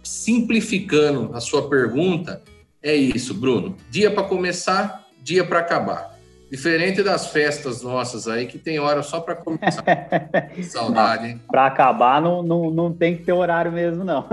simplificando 0.03 1.35
a 1.35 1.41
sua 1.41 1.69
pergunta, 1.69 2.43
é 2.83 2.95
isso, 2.95 3.35
Bruno. 3.35 3.77
Dia 3.91 4.11
para 4.11 4.23
começar, 4.25 5.07
dia 5.23 5.45
para 5.45 5.61
acabar. 5.61 6.19
Diferente 6.51 7.03
das 7.03 7.29
festas 7.29 7.83
nossas 7.83 8.27
aí, 8.27 8.47
que 8.47 8.59
tem 8.59 8.81
hora 8.81 9.03
só 9.03 9.21
para 9.21 9.37
começar. 9.37 9.85
Saudade, 10.65 11.29
hein? 11.29 11.41
Para 11.49 11.67
acabar, 11.67 12.21
não, 12.21 12.43
não, 12.43 12.71
não 12.71 12.93
tem 12.93 13.17
que 13.17 13.23
ter 13.23 13.33
horário 13.33 13.71
mesmo, 13.71 14.03
não. 14.03 14.27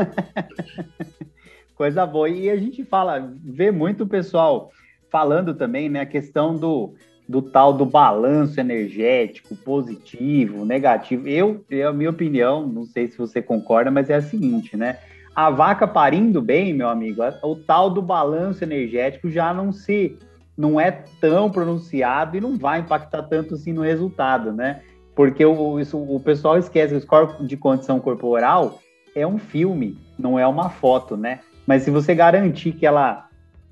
Coisa 1.75 2.07
boa. 2.07 2.27
E 2.27 2.49
a 2.49 2.57
gente 2.57 2.83
fala, 2.83 3.31
vê 3.43 3.69
muito 3.69 4.03
o 4.03 4.07
pessoal 4.07 4.71
falando 5.11 5.53
também, 5.53 5.89
né, 5.89 6.01
a 6.01 6.05
questão 6.05 6.55
do, 6.55 6.95
do 7.27 7.41
tal 7.41 7.73
do 7.73 7.85
balanço 7.85 8.59
energético, 8.59 9.55
positivo, 9.55 10.63
negativo. 10.63 11.27
Eu, 11.27 11.63
eu, 11.69 11.89
a 11.89 11.93
minha 11.93 12.09
opinião, 12.09 12.65
não 12.65 12.85
sei 12.85 13.07
se 13.07 13.17
você 13.17 13.41
concorda, 13.41 13.91
mas 13.91 14.09
é 14.09 14.15
a 14.15 14.21
seguinte, 14.21 14.77
né? 14.77 14.97
A 15.35 15.49
vaca 15.49 15.87
parindo 15.87 16.41
bem, 16.41 16.73
meu 16.73 16.89
amigo, 16.89 17.21
o 17.43 17.55
tal 17.55 17.89
do 17.89 18.01
balanço 18.01 18.63
energético 18.63 19.29
já 19.29 19.53
não 19.53 19.71
se 19.71 20.17
não 20.57 20.79
é 20.79 20.89
tão 21.21 21.51
pronunciado 21.51 22.35
e 22.35 22.41
não 22.41 22.57
vai 22.57 22.79
impactar 22.79 23.21
tanto 23.23 23.53
assim 23.53 23.71
no 23.71 23.83
resultado, 23.83 24.51
né? 24.51 24.81
Porque 25.15 25.45
o, 25.45 25.79
isso, 25.79 25.97
o 25.97 26.19
pessoal 26.19 26.57
esquece 26.57 26.93
que 26.93 26.97
o 26.97 27.01
score 27.01 27.45
de 27.45 27.55
condição 27.55 27.99
corporal 27.99 28.79
é 29.15 29.27
um 29.27 29.37
filme, 29.37 29.97
não 30.17 30.39
é 30.39 30.47
uma 30.47 30.69
foto, 30.69 31.15
né? 31.15 31.41
Mas 31.67 31.83
se 31.83 31.91
você 31.91 32.15
garantir 32.15 32.71
que 32.71 32.85
ela 32.85 33.27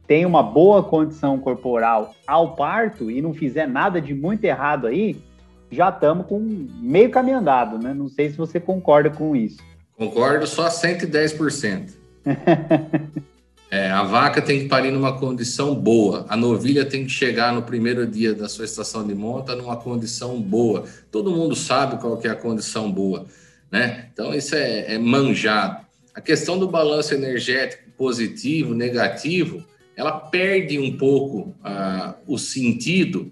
tem 0.08 0.26
uma 0.26 0.44
boa 0.44 0.84
condição 0.84 1.40
corporal 1.40 2.14
ao 2.28 2.56
parto 2.56 3.10
e 3.10 3.22
não 3.22 3.34
fizer 3.34 3.68
nada 3.68 4.00
de 4.00 4.14
muito 4.14 4.44
errado 4.44 4.88
aí, 4.88 5.18
já 5.72 5.90
estamos 5.90 6.28
com 6.28 6.40
meio 6.80 7.10
caminho 7.10 7.40
andado, 7.40 7.78
né? 7.80 7.94
Não 7.94 8.08
sei 8.08 8.30
se 8.30 8.38
você 8.38 8.60
concorda 8.60 9.10
com 9.10 9.36
isso. 9.36 9.58
Concordo 9.98 10.46
só 10.46 10.68
110%. 10.68 11.92
é, 13.72 13.90
a 13.90 14.04
vaca 14.04 14.42
tem 14.42 14.60
que 14.60 14.68
parir 14.68 14.92
numa 14.92 15.18
condição 15.18 15.74
boa. 15.74 16.26
A 16.30 16.38
novilha 16.38 16.86
tem 16.86 17.06
que 17.06 17.12
chegar 17.12 17.54
no 17.54 17.64
primeiro 17.64 18.06
dia 18.06 18.34
da 18.34 18.48
sua 18.48 18.66
estação 18.66 19.06
de 19.06 19.16
monta 19.16 19.56
numa 19.56 19.78
condição 19.78 20.40
boa. 20.40 20.84
Todo 21.12 21.32
mundo 21.32 21.56
sabe 21.56 22.00
qual 22.00 22.18
que 22.18 22.28
é 22.28 22.32
a 22.32 22.36
condição 22.36 22.92
boa, 22.92 23.26
né? 23.72 24.10
Então 24.14 24.34
isso 24.34 24.56
é, 24.56 24.94
é 24.94 24.98
manjado. 24.98 25.86
A 26.14 26.22
questão 26.22 26.58
do 26.58 26.68
balanço 26.68 27.14
energético 27.14 27.90
positivo, 27.98 28.74
negativo, 28.74 29.64
ela 29.96 30.12
perde 30.12 30.78
um 30.78 30.98
pouco 30.98 31.56
uh, 31.62 32.16
o 32.28 32.38
sentido 32.38 33.32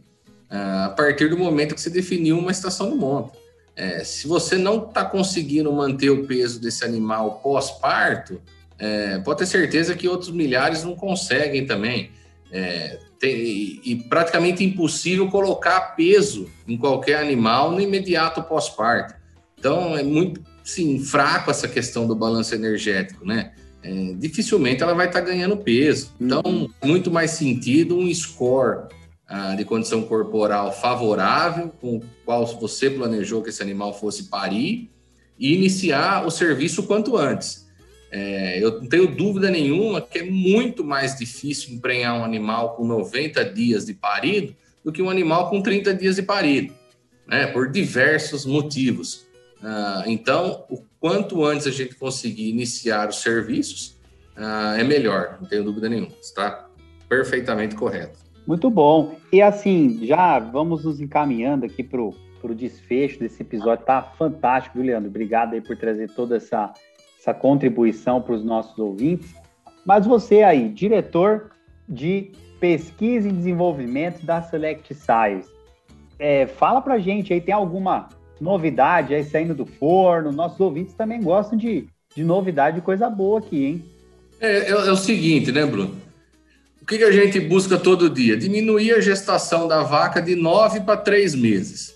uh, 0.49 0.85
a 0.85 0.89
partir 0.89 1.29
do 1.29 1.37
momento 1.37 1.75
que 1.75 1.81
você 1.81 1.89
definiu 1.89 2.37
uma 2.37 2.51
estação 2.51 2.89
de 2.91 2.95
monta. 2.95 3.37
É, 3.75 4.03
se 4.03 4.27
você 4.27 4.55
não 4.55 4.87
está 4.87 5.03
conseguindo 5.03 5.71
manter 5.73 6.09
o 6.11 6.27
peso 6.27 6.61
desse 6.61 6.85
animal 6.85 7.39
pós-parto, 7.41 8.39
é, 8.77 9.17
pode 9.19 9.39
ter 9.39 9.45
certeza 9.47 9.95
que 9.95 10.07
outros 10.07 10.29
milhares 10.29 10.83
não 10.83 10.95
conseguem 10.95 11.65
também. 11.65 12.11
É, 12.51 12.99
tem, 13.19 13.81
e 13.83 13.95
praticamente 14.07 14.63
impossível 14.63 15.27
colocar 15.27 15.95
peso 15.95 16.51
em 16.67 16.77
qualquer 16.77 17.17
animal 17.17 17.71
no 17.71 17.81
imediato 17.81 18.43
pós-parto. 18.43 19.15
Então, 19.57 19.97
é 19.97 20.03
muito 20.03 20.41
sim, 20.63 20.99
fraco 20.99 21.49
essa 21.49 21.67
questão 21.67 22.05
do 22.05 22.15
balanço 22.15 22.53
energético, 22.53 23.25
né? 23.25 23.53
É, 23.83 24.13
dificilmente 24.17 24.81
ela 24.81 24.93
vai 24.93 25.07
estar 25.07 25.21
tá 25.21 25.27
ganhando 25.27 25.57
peso. 25.57 26.13
Então, 26.19 26.41
uhum. 26.45 26.69
muito 26.83 27.11
mais 27.11 27.31
sentido 27.31 27.97
um 27.97 28.13
score 28.13 28.87
ah, 29.27 29.55
de 29.55 29.65
condição 29.65 30.03
corporal 30.03 30.71
favorável, 30.71 31.69
com 31.81 31.97
o 31.97 32.03
qual 32.23 32.45
você 32.45 32.89
planejou 32.89 33.41
que 33.41 33.49
esse 33.49 33.61
animal 33.61 33.93
fosse 33.93 34.25
parir, 34.25 34.89
e 35.37 35.53
iniciar 35.53 36.25
o 36.25 36.31
serviço 36.31 36.83
quanto 36.83 37.17
antes. 37.17 37.67
É, 38.11 38.63
eu 38.63 38.79
não 38.79 38.87
tenho 38.87 39.07
dúvida 39.07 39.49
nenhuma 39.49 39.99
que 39.99 40.19
é 40.19 40.23
muito 40.23 40.83
mais 40.83 41.17
difícil 41.17 41.73
emprenhar 41.73 42.15
um 42.15 42.23
animal 42.23 42.75
com 42.75 42.85
90 42.85 43.43
dias 43.45 43.87
de 43.87 43.95
parido 43.95 44.55
do 44.85 44.91
que 44.91 45.01
um 45.01 45.09
animal 45.09 45.49
com 45.49 45.61
30 45.63 45.95
dias 45.95 46.17
de 46.17 46.21
parido, 46.21 46.73
né, 47.27 47.47
por 47.47 47.71
diversos 47.71 48.45
motivos. 48.45 49.25
Ah, 49.63 50.03
então, 50.05 50.63
o 50.69 50.77
quanto 51.03 51.43
antes 51.43 51.67
a 51.67 51.69
gente 51.69 51.95
conseguir 51.95 52.49
iniciar 52.49 53.09
os 53.09 53.21
serviços, 53.21 53.99
ah, 54.37 54.75
é 54.79 54.85
melhor, 54.85 55.37
não 55.41 55.49
tenho 55.49 55.61
dúvida 55.61 55.89
nenhuma. 55.89 56.13
Está 56.21 56.69
perfeitamente 57.09 57.75
correto. 57.75 58.19
Muito 58.47 58.69
bom. 58.69 59.17
E 59.29 59.41
assim, 59.41 59.99
já 60.05 60.39
vamos 60.39 60.85
nos 60.85 61.01
encaminhando 61.01 61.65
aqui 61.65 61.83
para 61.83 62.01
o 62.01 62.55
desfecho 62.55 63.19
desse 63.19 63.41
episódio. 63.41 63.85
Tá 63.85 64.01
fantástico, 64.17 64.77
viu, 64.77 64.85
Leandro? 64.87 65.09
Obrigado 65.09 65.55
aí 65.55 65.61
por 65.61 65.75
trazer 65.75 66.09
toda 66.11 66.37
essa, 66.37 66.71
essa 67.19 67.33
contribuição 67.33 68.21
para 68.21 68.35
os 68.35 68.45
nossos 68.45 68.79
ouvintes. 68.79 69.35
Mas 69.85 70.07
você 70.07 70.41
aí, 70.41 70.69
diretor 70.69 71.51
de 71.87 72.31
pesquisa 72.61 73.27
e 73.27 73.31
desenvolvimento 73.33 74.25
da 74.25 74.41
Select 74.41 74.93
Science, 74.93 75.51
é, 76.17 76.47
fala 76.47 76.81
para 76.81 76.97
gente 76.97 77.33
aí, 77.33 77.41
tem 77.41 77.53
alguma 77.53 78.07
novidade 78.39 79.13
aí 79.13 79.23
saindo 79.23 79.53
do 79.53 79.65
forno? 79.65 80.31
Nossos 80.31 80.59
ouvintes 80.59 80.93
também 80.93 81.21
gostam 81.21 81.57
de, 81.57 81.87
de 82.15 82.23
novidade, 82.23 82.77
de 82.77 82.81
coisa 82.81 83.09
boa 83.09 83.39
aqui, 83.39 83.65
hein? 83.65 83.85
É, 84.39 84.57
é, 84.57 84.71
é 84.71 84.91
o 84.91 84.97
seguinte, 84.97 85.51
né, 85.51 85.65
Bruno? 85.65 85.95
O 86.81 86.85
que, 86.85 86.97
que 86.97 87.03
a 87.03 87.11
gente 87.11 87.39
busca 87.39 87.77
todo 87.77 88.09
dia? 88.09 88.35
Diminuir 88.35 88.93
a 88.93 88.99
gestação 88.99 89.67
da 89.67 89.83
vaca 89.83 90.21
de 90.21 90.35
nove 90.35 90.81
para 90.81 90.97
três 90.97 91.33
meses. 91.33 91.95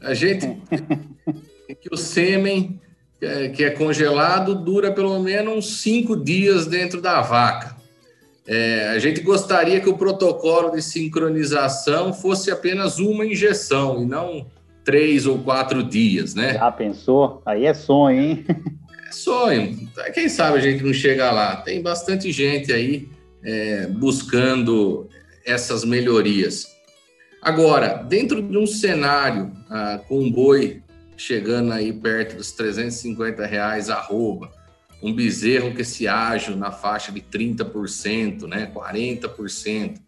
A 0.00 0.14
gente 0.14 0.46
que 1.80 1.92
o 1.92 1.96
sêmen 1.96 2.80
é, 3.20 3.48
que 3.48 3.64
é 3.64 3.70
congelado 3.70 4.54
dura 4.54 4.92
pelo 4.92 5.18
menos 5.18 5.80
cinco 5.80 6.16
dias 6.16 6.66
dentro 6.66 7.00
da 7.00 7.20
vaca. 7.20 7.76
É, 8.46 8.88
a 8.88 8.98
gente 8.98 9.20
gostaria 9.20 9.78
que 9.80 9.90
o 9.90 9.98
protocolo 9.98 10.70
de 10.70 10.80
sincronização 10.80 12.14
fosse 12.14 12.50
apenas 12.50 12.98
uma 12.98 13.26
injeção 13.26 14.02
e 14.02 14.06
não 14.06 14.46
três 14.88 15.26
ou 15.26 15.38
quatro 15.40 15.82
dias, 15.82 16.34
né? 16.34 16.54
Já 16.54 16.72
pensou? 16.72 17.42
Aí 17.44 17.66
é 17.66 17.74
sonho, 17.74 18.22
hein? 18.22 18.46
É 19.06 19.12
sonho. 19.12 19.76
Quem 20.14 20.30
sabe 20.30 20.56
a 20.56 20.60
gente 20.62 20.82
não 20.82 20.94
chega 20.94 21.30
lá. 21.30 21.56
Tem 21.56 21.82
bastante 21.82 22.32
gente 22.32 22.72
aí 22.72 23.06
é, 23.44 23.86
buscando 23.86 25.06
essas 25.44 25.84
melhorias. 25.84 26.66
Agora, 27.42 28.02
dentro 28.02 28.40
de 28.40 28.56
um 28.56 28.66
cenário 28.66 29.52
ah, 29.68 30.00
com 30.08 30.20
um 30.20 30.32
boi 30.32 30.82
chegando 31.18 31.70
aí 31.72 31.92
perto 31.92 32.36
dos 32.36 32.52
350 32.52 33.44
reais 33.44 33.90
arroba, 33.90 34.50
um 35.02 35.12
bezerro 35.12 35.74
que 35.74 35.84
se 35.84 36.08
ágil 36.08 36.56
na 36.56 36.72
faixa 36.72 37.12
de 37.12 37.20
30%, 37.20 38.46
né, 38.46 38.72
40%, 38.74 39.98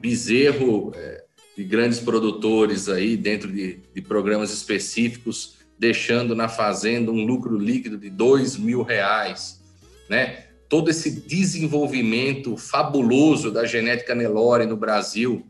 bezerro 0.00 0.90
é, 0.96 1.25
de 1.56 1.64
grandes 1.64 1.98
produtores 1.98 2.88
aí 2.88 3.16
dentro 3.16 3.50
de, 3.50 3.80
de, 3.94 4.02
programas 4.02 4.52
específicos, 4.52 5.56
deixando 5.78 6.34
na 6.34 6.48
fazenda 6.48 7.10
um 7.10 7.24
lucro 7.24 7.58
líquido 7.58 7.96
de 7.96 8.10
dois 8.10 8.56
mil 8.56 8.82
reais, 8.82 9.60
né? 10.08 10.44
todo 10.68 10.90
esse 10.90 11.10
desenvolvimento 11.10 12.56
fabuloso 12.56 13.50
da 13.50 13.64
genética 13.64 14.14
Nelore 14.14 14.66
no 14.66 14.76
Brasil 14.76 15.46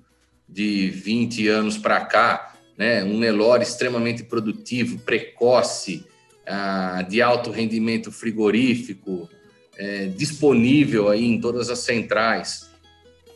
de 0.49 0.91
20 0.91 1.49
anos 1.49 1.79
para 1.79 2.05
cá, 2.05 2.55
né? 2.79 3.03
um 3.03 3.19
Nelore 3.19 3.63
extremamente 3.63 4.23
produtivo, 4.23 4.99
precoce, 4.99 6.05
ah, 6.47 7.03
de 7.03 7.21
alto 7.21 7.51
rendimento 7.51 8.13
frigorífico, 8.13 9.29
é, 9.77 10.07
disponível 10.07 11.09
aí 11.09 11.25
em 11.25 11.41
todas 11.41 11.69
as 11.71 11.81
centrais. 11.81 12.71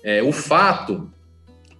É, 0.02 0.22
o 0.22 0.32
fato, 0.32 1.12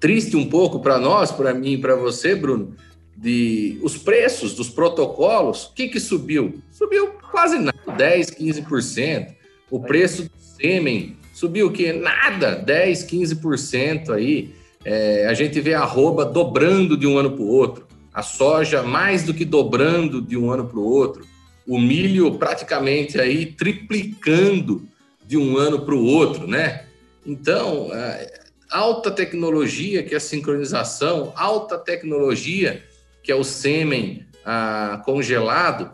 triste 0.01 0.37
um 0.37 0.49
pouco 0.49 0.81
para 0.81 0.99
nós, 0.99 1.31
para 1.31 1.53
mim 1.53 1.75
e 1.75 1.79
para 1.79 1.95
você, 1.95 2.35
Bruno, 2.35 2.75
de 3.17 3.79
os 3.83 3.99
preços 3.99 4.55
dos 4.55 4.71
protocolos, 4.71 5.67
o 5.67 5.75
que, 5.75 5.89
que 5.89 6.01
subiu? 6.01 6.61
Subiu 6.73 7.09
quase 7.31 7.59
nada, 7.59 7.93
10, 7.97 8.31
15%. 8.31 9.35
O 9.71 9.79
preço 9.79 10.23
do 10.23 10.31
sêmen 10.41 11.17
subiu 11.35 11.67
o 11.67 11.71
quê? 11.71 11.93
Nada, 11.93 12.57
10, 12.57 13.05
15% 13.05 14.11
aí. 14.11 14.51
É, 14.83 15.27
a 15.29 15.35
gente 15.35 15.61
vê 15.61 15.75
a 15.75 15.83
arroba 15.83 16.25
dobrando 16.25 16.97
de 16.97 17.07
um 17.07 17.19
ano 17.19 17.33
para 17.33 17.43
o 17.43 17.49
outro, 17.49 17.87
a 18.15 18.23
soja 18.23 18.83
mais 18.83 19.23
do 19.23 19.35
que 19.35 19.45
dobrando 19.45 20.23
de 20.23 20.39
um 20.39 20.51
ano 20.51 20.67
para 20.67 20.79
o 20.79 20.85
outro, 20.85 21.27
o 21.69 21.79
milho 21.79 22.39
praticamente 22.39 23.21
aí 23.21 23.45
triplicando 23.45 24.89
de 25.27 25.37
um 25.37 25.59
ano 25.59 25.83
para 25.83 25.95
o 25.95 26.05
outro, 26.05 26.47
né? 26.47 26.87
Então, 27.27 27.91
é, 27.93 28.50
alta 28.70 29.11
tecnologia, 29.11 30.02
que 30.02 30.14
é 30.14 30.16
a 30.16 30.20
sincronização, 30.20 31.33
alta 31.37 31.76
tecnologia, 31.76 32.85
que 33.22 33.33
é 33.33 33.35
o 33.35 33.44
sêmen 33.44 34.26
ah, 34.44 35.02
congelado, 35.04 35.90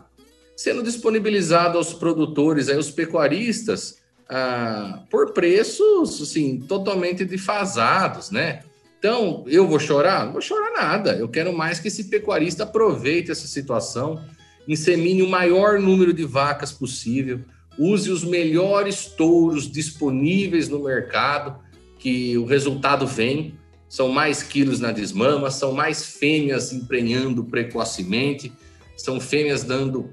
sendo 0.55 0.83
disponibilizado 0.83 1.77
aos 1.77 1.93
produtores, 1.93 2.69
aos 2.69 2.91
pecuaristas, 2.91 3.99
ah, 4.29 5.03
por 5.09 5.33
preços 5.33 6.21
assim, 6.21 6.59
totalmente 6.59 7.25
defasados, 7.25 8.29
né? 8.29 8.61
Então, 8.99 9.43
eu 9.47 9.67
vou 9.67 9.79
chorar? 9.79 10.25
Não 10.25 10.33
vou 10.33 10.41
chorar 10.41 10.71
nada. 10.71 11.15
Eu 11.15 11.29
quero 11.29 11.55
mais 11.55 11.79
que 11.79 11.87
esse 11.87 12.05
pecuarista 12.05 12.63
aproveite 12.63 13.31
essa 13.31 13.47
situação, 13.47 14.19
insemine 14.67 15.21
o 15.21 15.29
maior 15.29 15.79
número 15.79 16.11
de 16.11 16.25
vacas 16.25 16.71
possível, 16.71 17.41
use 17.77 18.09
os 18.09 18.23
melhores 18.23 19.05
touros 19.05 19.71
disponíveis 19.71 20.67
no 20.67 20.83
mercado, 20.83 21.59
que 21.99 22.37
o 22.37 22.45
resultado 22.45 23.05
vem. 23.05 23.55
São 23.89 24.09
mais 24.09 24.43
quilos 24.43 24.79
na 24.81 24.91
desmama, 24.91 25.49
são 25.49 25.71
mais 25.71 26.05
fêmeas 26.05 26.73
emprenhando 26.73 27.45
precocemente, 27.45 28.51
são 28.97 29.17
fêmeas 29.17 29.63
dando 29.63 30.09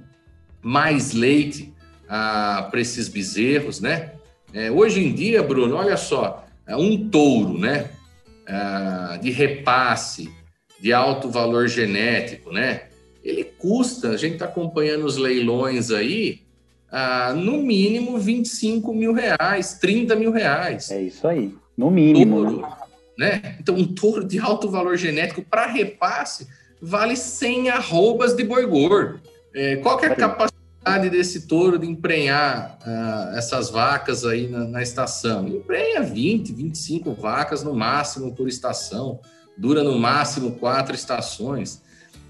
mais 0.63 1.13
leite 1.13 1.75
ah, 2.09 2.69
para 2.71 2.81
esses 2.81 3.09
bezerros, 3.09 3.81
né? 3.81 4.13
É, 4.53 4.71
hoje 4.71 5.05
em 5.05 5.13
dia, 5.13 5.43
Bruno, 5.43 5.75
olha 5.75 5.97
só, 5.97 6.47
é 6.67 6.77
um 6.77 7.09
touro, 7.09 7.59
né? 7.59 7.91
Ah, 8.47 9.19
de 9.21 9.31
repasse, 9.31 10.31
de 10.81 10.93
alto 10.93 11.29
valor 11.29 11.67
genético, 11.67 12.53
né? 12.53 12.83
Ele 13.25 13.43
custa, 13.43 14.11
a 14.11 14.17
gente 14.17 14.35
está 14.35 14.45
acompanhando 14.45 15.05
os 15.05 15.17
leilões 15.17 15.91
aí, 15.91 16.43
ah, 16.91 17.33
no 17.35 17.59
mínimo 17.59 18.19
25 18.19 18.95
mil 18.95 19.13
reais, 19.13 19.79
30 19.81 20.15
mil 20.15 20.31
reais. 20.31 20.91
É 20.91 21.03
isso 21.03 21.27
aí, 21.27 21.53
no 21.77 21.91
mínimo. 21.91 22.45
Touro, 22.45 22.61
né? 23.19 23.41
né? 23.43 23.57
Então, 23.61 23.75
um 23.75 23.87
touro 23.87 24.25
de 24.25 24.39
alto 24.39 24.69
valor 24.69 24.97
genético 24.97 25.43
para 25.43 25.67
repasse 25.67 26.49
vale 26.81 27.17
100 27.17 27.71
arrobas 27.71 28.35
de 28.35 28.45
boi 28.45 28.67
gordo. 28.67 29.21
É, 29.55 29.77
qual 29.77 29.97
que 29.97 30.07
é 30.07 30.09
a 30.09 30.17
capacidade 30.17 31.09
desse 31.11 31.47
touro 31.47 31.79
de 31.79 31.87
emprenhar 31.87 32.79
uh, 32.83 33.37
essas 33.37 33.71
vacas 33.71 34.25
aí 34.25 34.49
na, 34.49 34.65
na, 34.65 34.83
estação? 34.83 35.47
Emprenha 35.49 36.03
20, 36.03 36.53
25 36.53 37.15
vacas 37.15 37.63
no 37.63 37.73
máximo 37.73 38.35
por 38.35 38.49
estação, 38.49 39.21
dura 39.57 39.83
no 39.83 39.99
máximo 39.99 40.53
quatro 40.53 40.95
estações. 40.95 41.81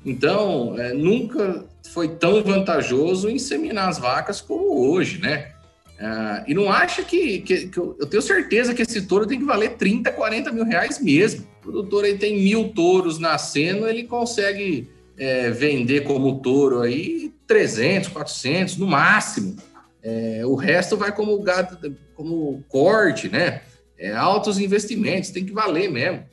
Então, 0.05 0.79
é, 0.79 0.93
nunca 0.93 1.65
foi 1.93 2.09
tão 2.09 2.45
vantajoso 2.45 3.31
inseminar 3.31 3.89
as 3.89 3.99
vacas 3.99 4.41
como 4.41 4.91
hoje, 4.91 5.19
né? 5.19 5.54
É, 5.99 6.45
e 6.49 6.55
não 6.55 6.71
acha 6.71 7.03
que, 7.03 7.41
que, 7.41 7.69
que 7.69 7.79
eu, 7.79 7.97
eu, 8.01 8.07
tenho 8.07 8.23
certeza 8.23 8.75
que 8.75 8.83
esse 8.83 9.03
touro 9.03 9.27
tem 9.27 9.39
que 9.39 9.45
valer 9.45 9.77
30, 9.77 10.11
40 10.13 10.53
mil 10.53 10.65
reais 10.65 11.01
mesmo. 11.01 11.47
O 11.61 11.63
produtor 11.63 12.05
aí 12.05 12.19
tem 12.19 12.43
mil 12.43 12.71
touros 12.71 13.19
nascendo, 13.19 13.89
ele 13.89 14.05
consegue 14.05 14.91
é, 15.17 15.51
vender 15.51 16.05
como 16.05 16.41
touro 16.41 16.81
aí 16.81 17.33
300, 17.47 18.09
400 18.11 18.77
no 18.77 18.87
máximo. 18.87 19.57
É, 20.03 20.43
o 20.45 20.55
resto 20.55 20.97
vai 20.97 21.13
como 21.13 21.41
gado, 21.41 21.97
como 22.15 22.63
corte, 22.69 23.29
né? 23.29 23.63
É, 23.97 24.13
altos 24.13 24.59
investimentos, 24.59 25.31
tem 25.31 25.47
que 25.47 25.53
valer 25.53 25.91
mesmo. 25.91 26.25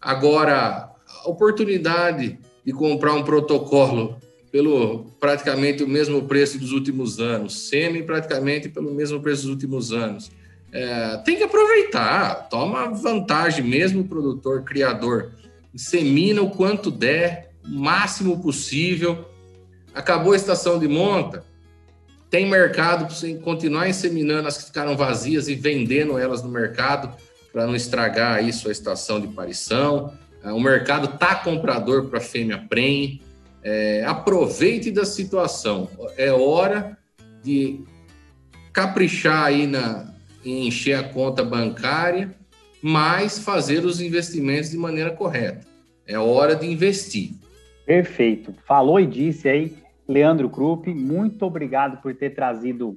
Agora, 0.00 0.90
a 1.24 1.28
oportunidade 1.28 2.38
de 2.64 2.72
comprar 2.72 3.14
um 3.14 3.22
protocolo 3.22 4.18
pelo 4.50 5.06
praticamente 5.20 5.82
o 5.82 5.88
mesmo 5.88 6.22
preço 6.24 6.58
dos 6.58 6.72
últimos 6.72 7.20
anos, 7.20 7.68
semi 7.68 8.02
praticamente 8.02 8.68
pelo 8.68 8.92
mesmo 8.92 9.20
preço 9.20 9.42
dos 9.42 9.50
últimos 9.50 9.92
anos. 9.92 10.30
É, 10.72 11.16
tem 11.18 11.36
que 11.36 11.42
aproveitar, 11.42 12.48
toma 12.48 12.90
vantagem 12.90 13.64
mesmo 13.64 14.04
produtor, 14.04 14.62
criador, 14.62 15.32
insemina 15.74 16.42
o 16.42 16.50
quanto 16.50 16.90
der, 16.90 17.52
o 17.64 17.70
máximo 17.70 18.40
possível. 18.40 19.26
Acabou 19.94 20.32
a 20.32 20.36
estação 20.36 20.78
de 20.78 20.86
monta, 20.86 21.44
tem 22.30 22.48
mercado 22.48 23.06
para 23.06 23.14
você 23.14 23.34
continuar 23.34 23.88
inseminando 23.88 24.46
as 24.46 24.56
que 24.56 24.64
ficaram 24.66 24.96
vazias 24.96 25.48
e 25.48 25.54
vendendo 25.56 26.16
elas 26.16 26.42
no 26.42 26.48
mercado 26.48 27.12
para 27.52 27.66
não 27.66 27.74
estragar 27.74 28.36
aí 28.36 28.52
sua 28.52 28.70
estação 28.70 29.20
de 29.20 29.26
parição. 29.26 30.12
É, 30.44 30.52
o 30.52 30.60
mercado 30.60 31.18
tá 31.18 31.34
comprador 31.34 32.06
para 32.06 32.20
fêmea 32.20 32.64
prenhe. 32.68 33.20
É, 33.62 34.04
aproveite 34.06 34.90
da 34.90 35.04
situação. 35.04 35.88
É 36.16 36.32
hora 36.32 36.96
de 37.42 37.80
caprichar 38.72 39.44
aí 39.44 39.66
na, 39.66 40.14
em 40.44 40.66
encher 40.66 40.94
a 40.94 41.02
conta 41.02 41.44
bancária, 41.44 42.34
mas 42.82 43.38
fazer 43.38 43.84
os 43.84 44.00
investimentos 44.00 44.70
de 44.70 44.78
maneira 44.78 45.10
correta. 45.10 45.66
É 46.06 46.18
hora 46.18 46.56
de 46.56 46.66
investir. 46.66 47.32
Perfeito. 47.84 48.54
Falou 48.66 48.98
e 48.98 49.06
disse 49.06 49.48
aí, 49.48 49.76
Leandro 50.08 50.48
Krupp. 50.48 50.92
Muito 50.92 51.44
obrigado 51.44 52.00
por 52.00 52.14
ter 52.14 52.30
trazido 52.30 52.96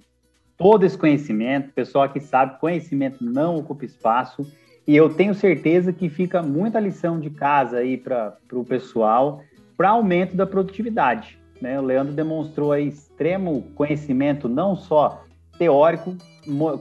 todo 0.58 0.86
esse 0.86 0.97
conhecimento. 0.97 1.73
Pessoal 1.73 2.10
que 2.10 2.19
sabe, 2.19 2.60
conhecimento 2.60 3.23
não 3.23 3.58
ocupa 3.58 3.86
espaço. 3.86 4.45
E 4.86 4.95
eu 4.95 5.10
tenho 5.10 5.34
certeza 5.34 5.93
que 5.93 6.10
fica 6.10 6.41
muita 6.41 6.80
lição 6.80 7.19
de 7.19 7.30
casa 7.30 7.78
aí 7.78 7.97
para 7.97 8.38
o 8.52 8.63
pessoal 8.63 9.41
para 9.78 9.90
aumento 9.90 10.36
da 10.36 10.46
produtividade. 10.46 11.38
Né? 11.62 11.80
O 11.80 11.84
Leandro 11.84 12.14
demonstrou 12.14 12.76
extremo 12.76 13.64
conhecimento, 13.76 14.50
não 14.50 14.76
só 14.76 15.24
teórico, 15.58 16.18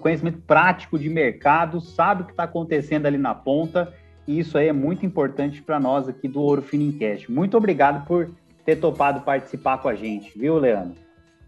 conhecimento 0.00 0.38
prático 0.46 0.98
de 0.98 1.08
mercado, 1.08 1.80
sabe 1.80 2.22
o 2.22 2.24
que 2.24 2.32
está 2.32 2.44
acontecendo 2.44 3.06
ali 3.06 3.18
na 3.18 3.34
ponta, 3.34 3.92
e 4.26 4.38
isso 4.38 4.56
aí 4.56 4.68
é 4.68 4.72
muito 4.72 5.04
importante 5.04 5.62
para 5.62 5.78
nós 5.78 6.08
aqui 6.08 6.26
do 6.26 6.40
Ouro 6.40 6.62
Finincast. 6.62 7.30
Muito 7.30 7.56
obrigado 7.56 8.06
por 8.06 8.30
ter 8.64 8.76
topado 8.76 9.20
participar 9.20 9.78
com 9.78 9.88
a 9.88 9.94
gente, 9.94 10.36
viu, 10.38 10.58
Leandro? 10.58 10.94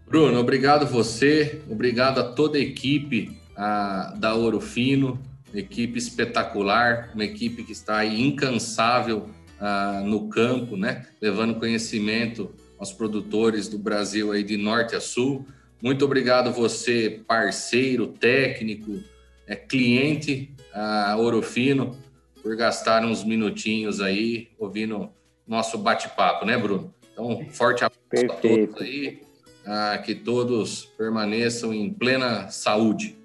Bruno, 0.07 0.39
obrigado 0.39 0.85
você, 0.85 1.61
obrigado 1.69 2.19
a 2.19 2.23
toda 2.23 2.57
a 2.57 2.61
equipe 2.61 3.35
a, 3.55 4.13
da 4.17 4.35
Ouro 4.35 4.61
Fino, 4.61 5.19
equipe 5.53 5.97
espetacular, 5.97 7.09
uma 7.13 7.23
equipe 7.23 7.63
que 7.63 7.71
está 7.71 8.05
incansável 8.05 9.27
ah, 9.59 10.01
no 10.03 10.27
campo, 10.27 10.75
né? 10.75 11.05
Levando 11.21 11.55
conhecimento 11.55 12.53
aos 12.77 12.91
produtores 12.91 13.67
do 13.67 13.77
Brasil 13.77 14.31
aí 14.31 14.43
de 14.43 14.57
norte 14.57 14.95
a 14.95 15.01
sul. 15.01 15.45
Muito 15.81 16.03
obrigado 16.05 16.51
você, 16.51 17.21
parceiro, 17.27 18.07
técnico, 18.07 18.99
é, 19.47 19.55
cliente 19.55 20.53
a 20.73 21.15
Orofino, 21.17 21.97
por 22.43 22.55
gastar 22.55 23.03
uns 23.05 23.23
minutinhos 23.23 24.01
aí 24.01 24.49
ouvindo 24.59 25.09
nosso 25.47 25.77
bate-papo, 25.77 26.45
né, 26.45 26.57
Bruno? 26.57 26.93
Então, 27.11 27.45
forte 27.49 27.83
abraço 27.83 27.99
Perfeito. 28.09 28.33
a 28.33 28.37
todos 28.37 28.81
aí, 28.81 29.21
ah, 29.65 29.97
que 29.97 30.13
todos 30.13 30.85
permaneçam 30.97 31.73
em 31.73 31.91
plena 31.91 32.49
saúde. 32.49 33.17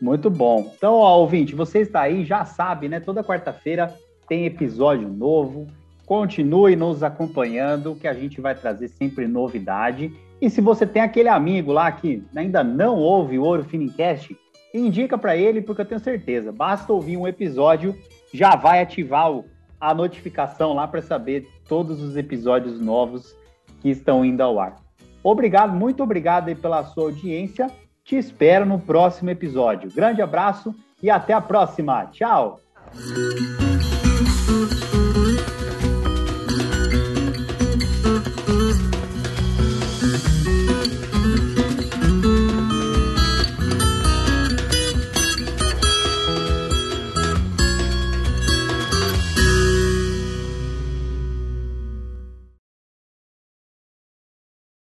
Muito 0.00 0.30
bom. 0.30 0.72
Então, 0.76 0.94
ó, 0.94 1.18
ouvinte, 1.18 1.54
você 1.54 1.80
está 1.80 2.02
aí, 2.02 2.24
já 2.24 2.44
sabe, 2.44 2.88
né? 2.88 3.00
Toda 3.00 3.22
quarta-feira 3.22 3.94
tem 4.28 4.46
episódio 4.46 5.08
novo. 5.08 5.66
Continue 6.06 6.76
nos 6.76 7.02
acompanhando, 7.02 7.94
que 7.94 8.08
a 8.08 8.14
gente 8.14 8.40
vai 8.40 8.54
trazer 8.54 8.88
sempre 8.88 9.26
novidade. 9.26 10.12
E 10.40 10.48
se 10.48 10.60
você 10.60 10.86
tem 10.86 11.02
aquele 11.02 11.28
amigo 11.28 11.72
lá 11.72 11.90
que 11.90 12.22
ainda 12.34 12.62
não 12.62 12.96
ouve 12.96 13.38
o 13.38 13.44
Ouro 13.44 13.64
Finincast, 13.64 14.36
indica 14.72 15.18
para 15.18 15.36
ele, 15.36 15.60
porque 15.60 15.82
eu 15.82 15.86
tenho 15.86 16.00
certeza, 16.00 16.52
basta 16.52 16.92
ouvir 16.92 17.16
um 17.16 17.26
episódio, 17.26 17.96
já 18.32 18.54
vai 18.54 18.80
ativar 18.80 19.32
o, 19.32 19.44
a 19.80 19.92
notificação 19.92 20.72
lá 20.72 20.86
para 20.86 21.02
saber 21.02 21.48
todos 21.68 22.02
os 22.02 22.16
episódios 22.16 22.80
novos 22.80 23.36
que 23.80 23.90
estão 23.90 24.24
indo 24.24 24.42
ao 24.42 24.60
ar. 24.60 24.76
Obrigado, 25.22 25.74
muito 25.74 26.02
obrigado 26.02 26.54
pela 26.56 26.84
sua 26.84 27.04
audiência 27.04 27.68
te 28.08 28.16
espero 28.16 28.64
no 28.64 28.78
próximo 28.78 29.28
episódio. 29.28 29.90
Grande 29.94 30.22
abraço 30.22 30.74
e 31.02 31.10
até 31.10 31.34
a 31.34 31.42
próxima. 31.42 32.06
Tchau! 32.06 32.58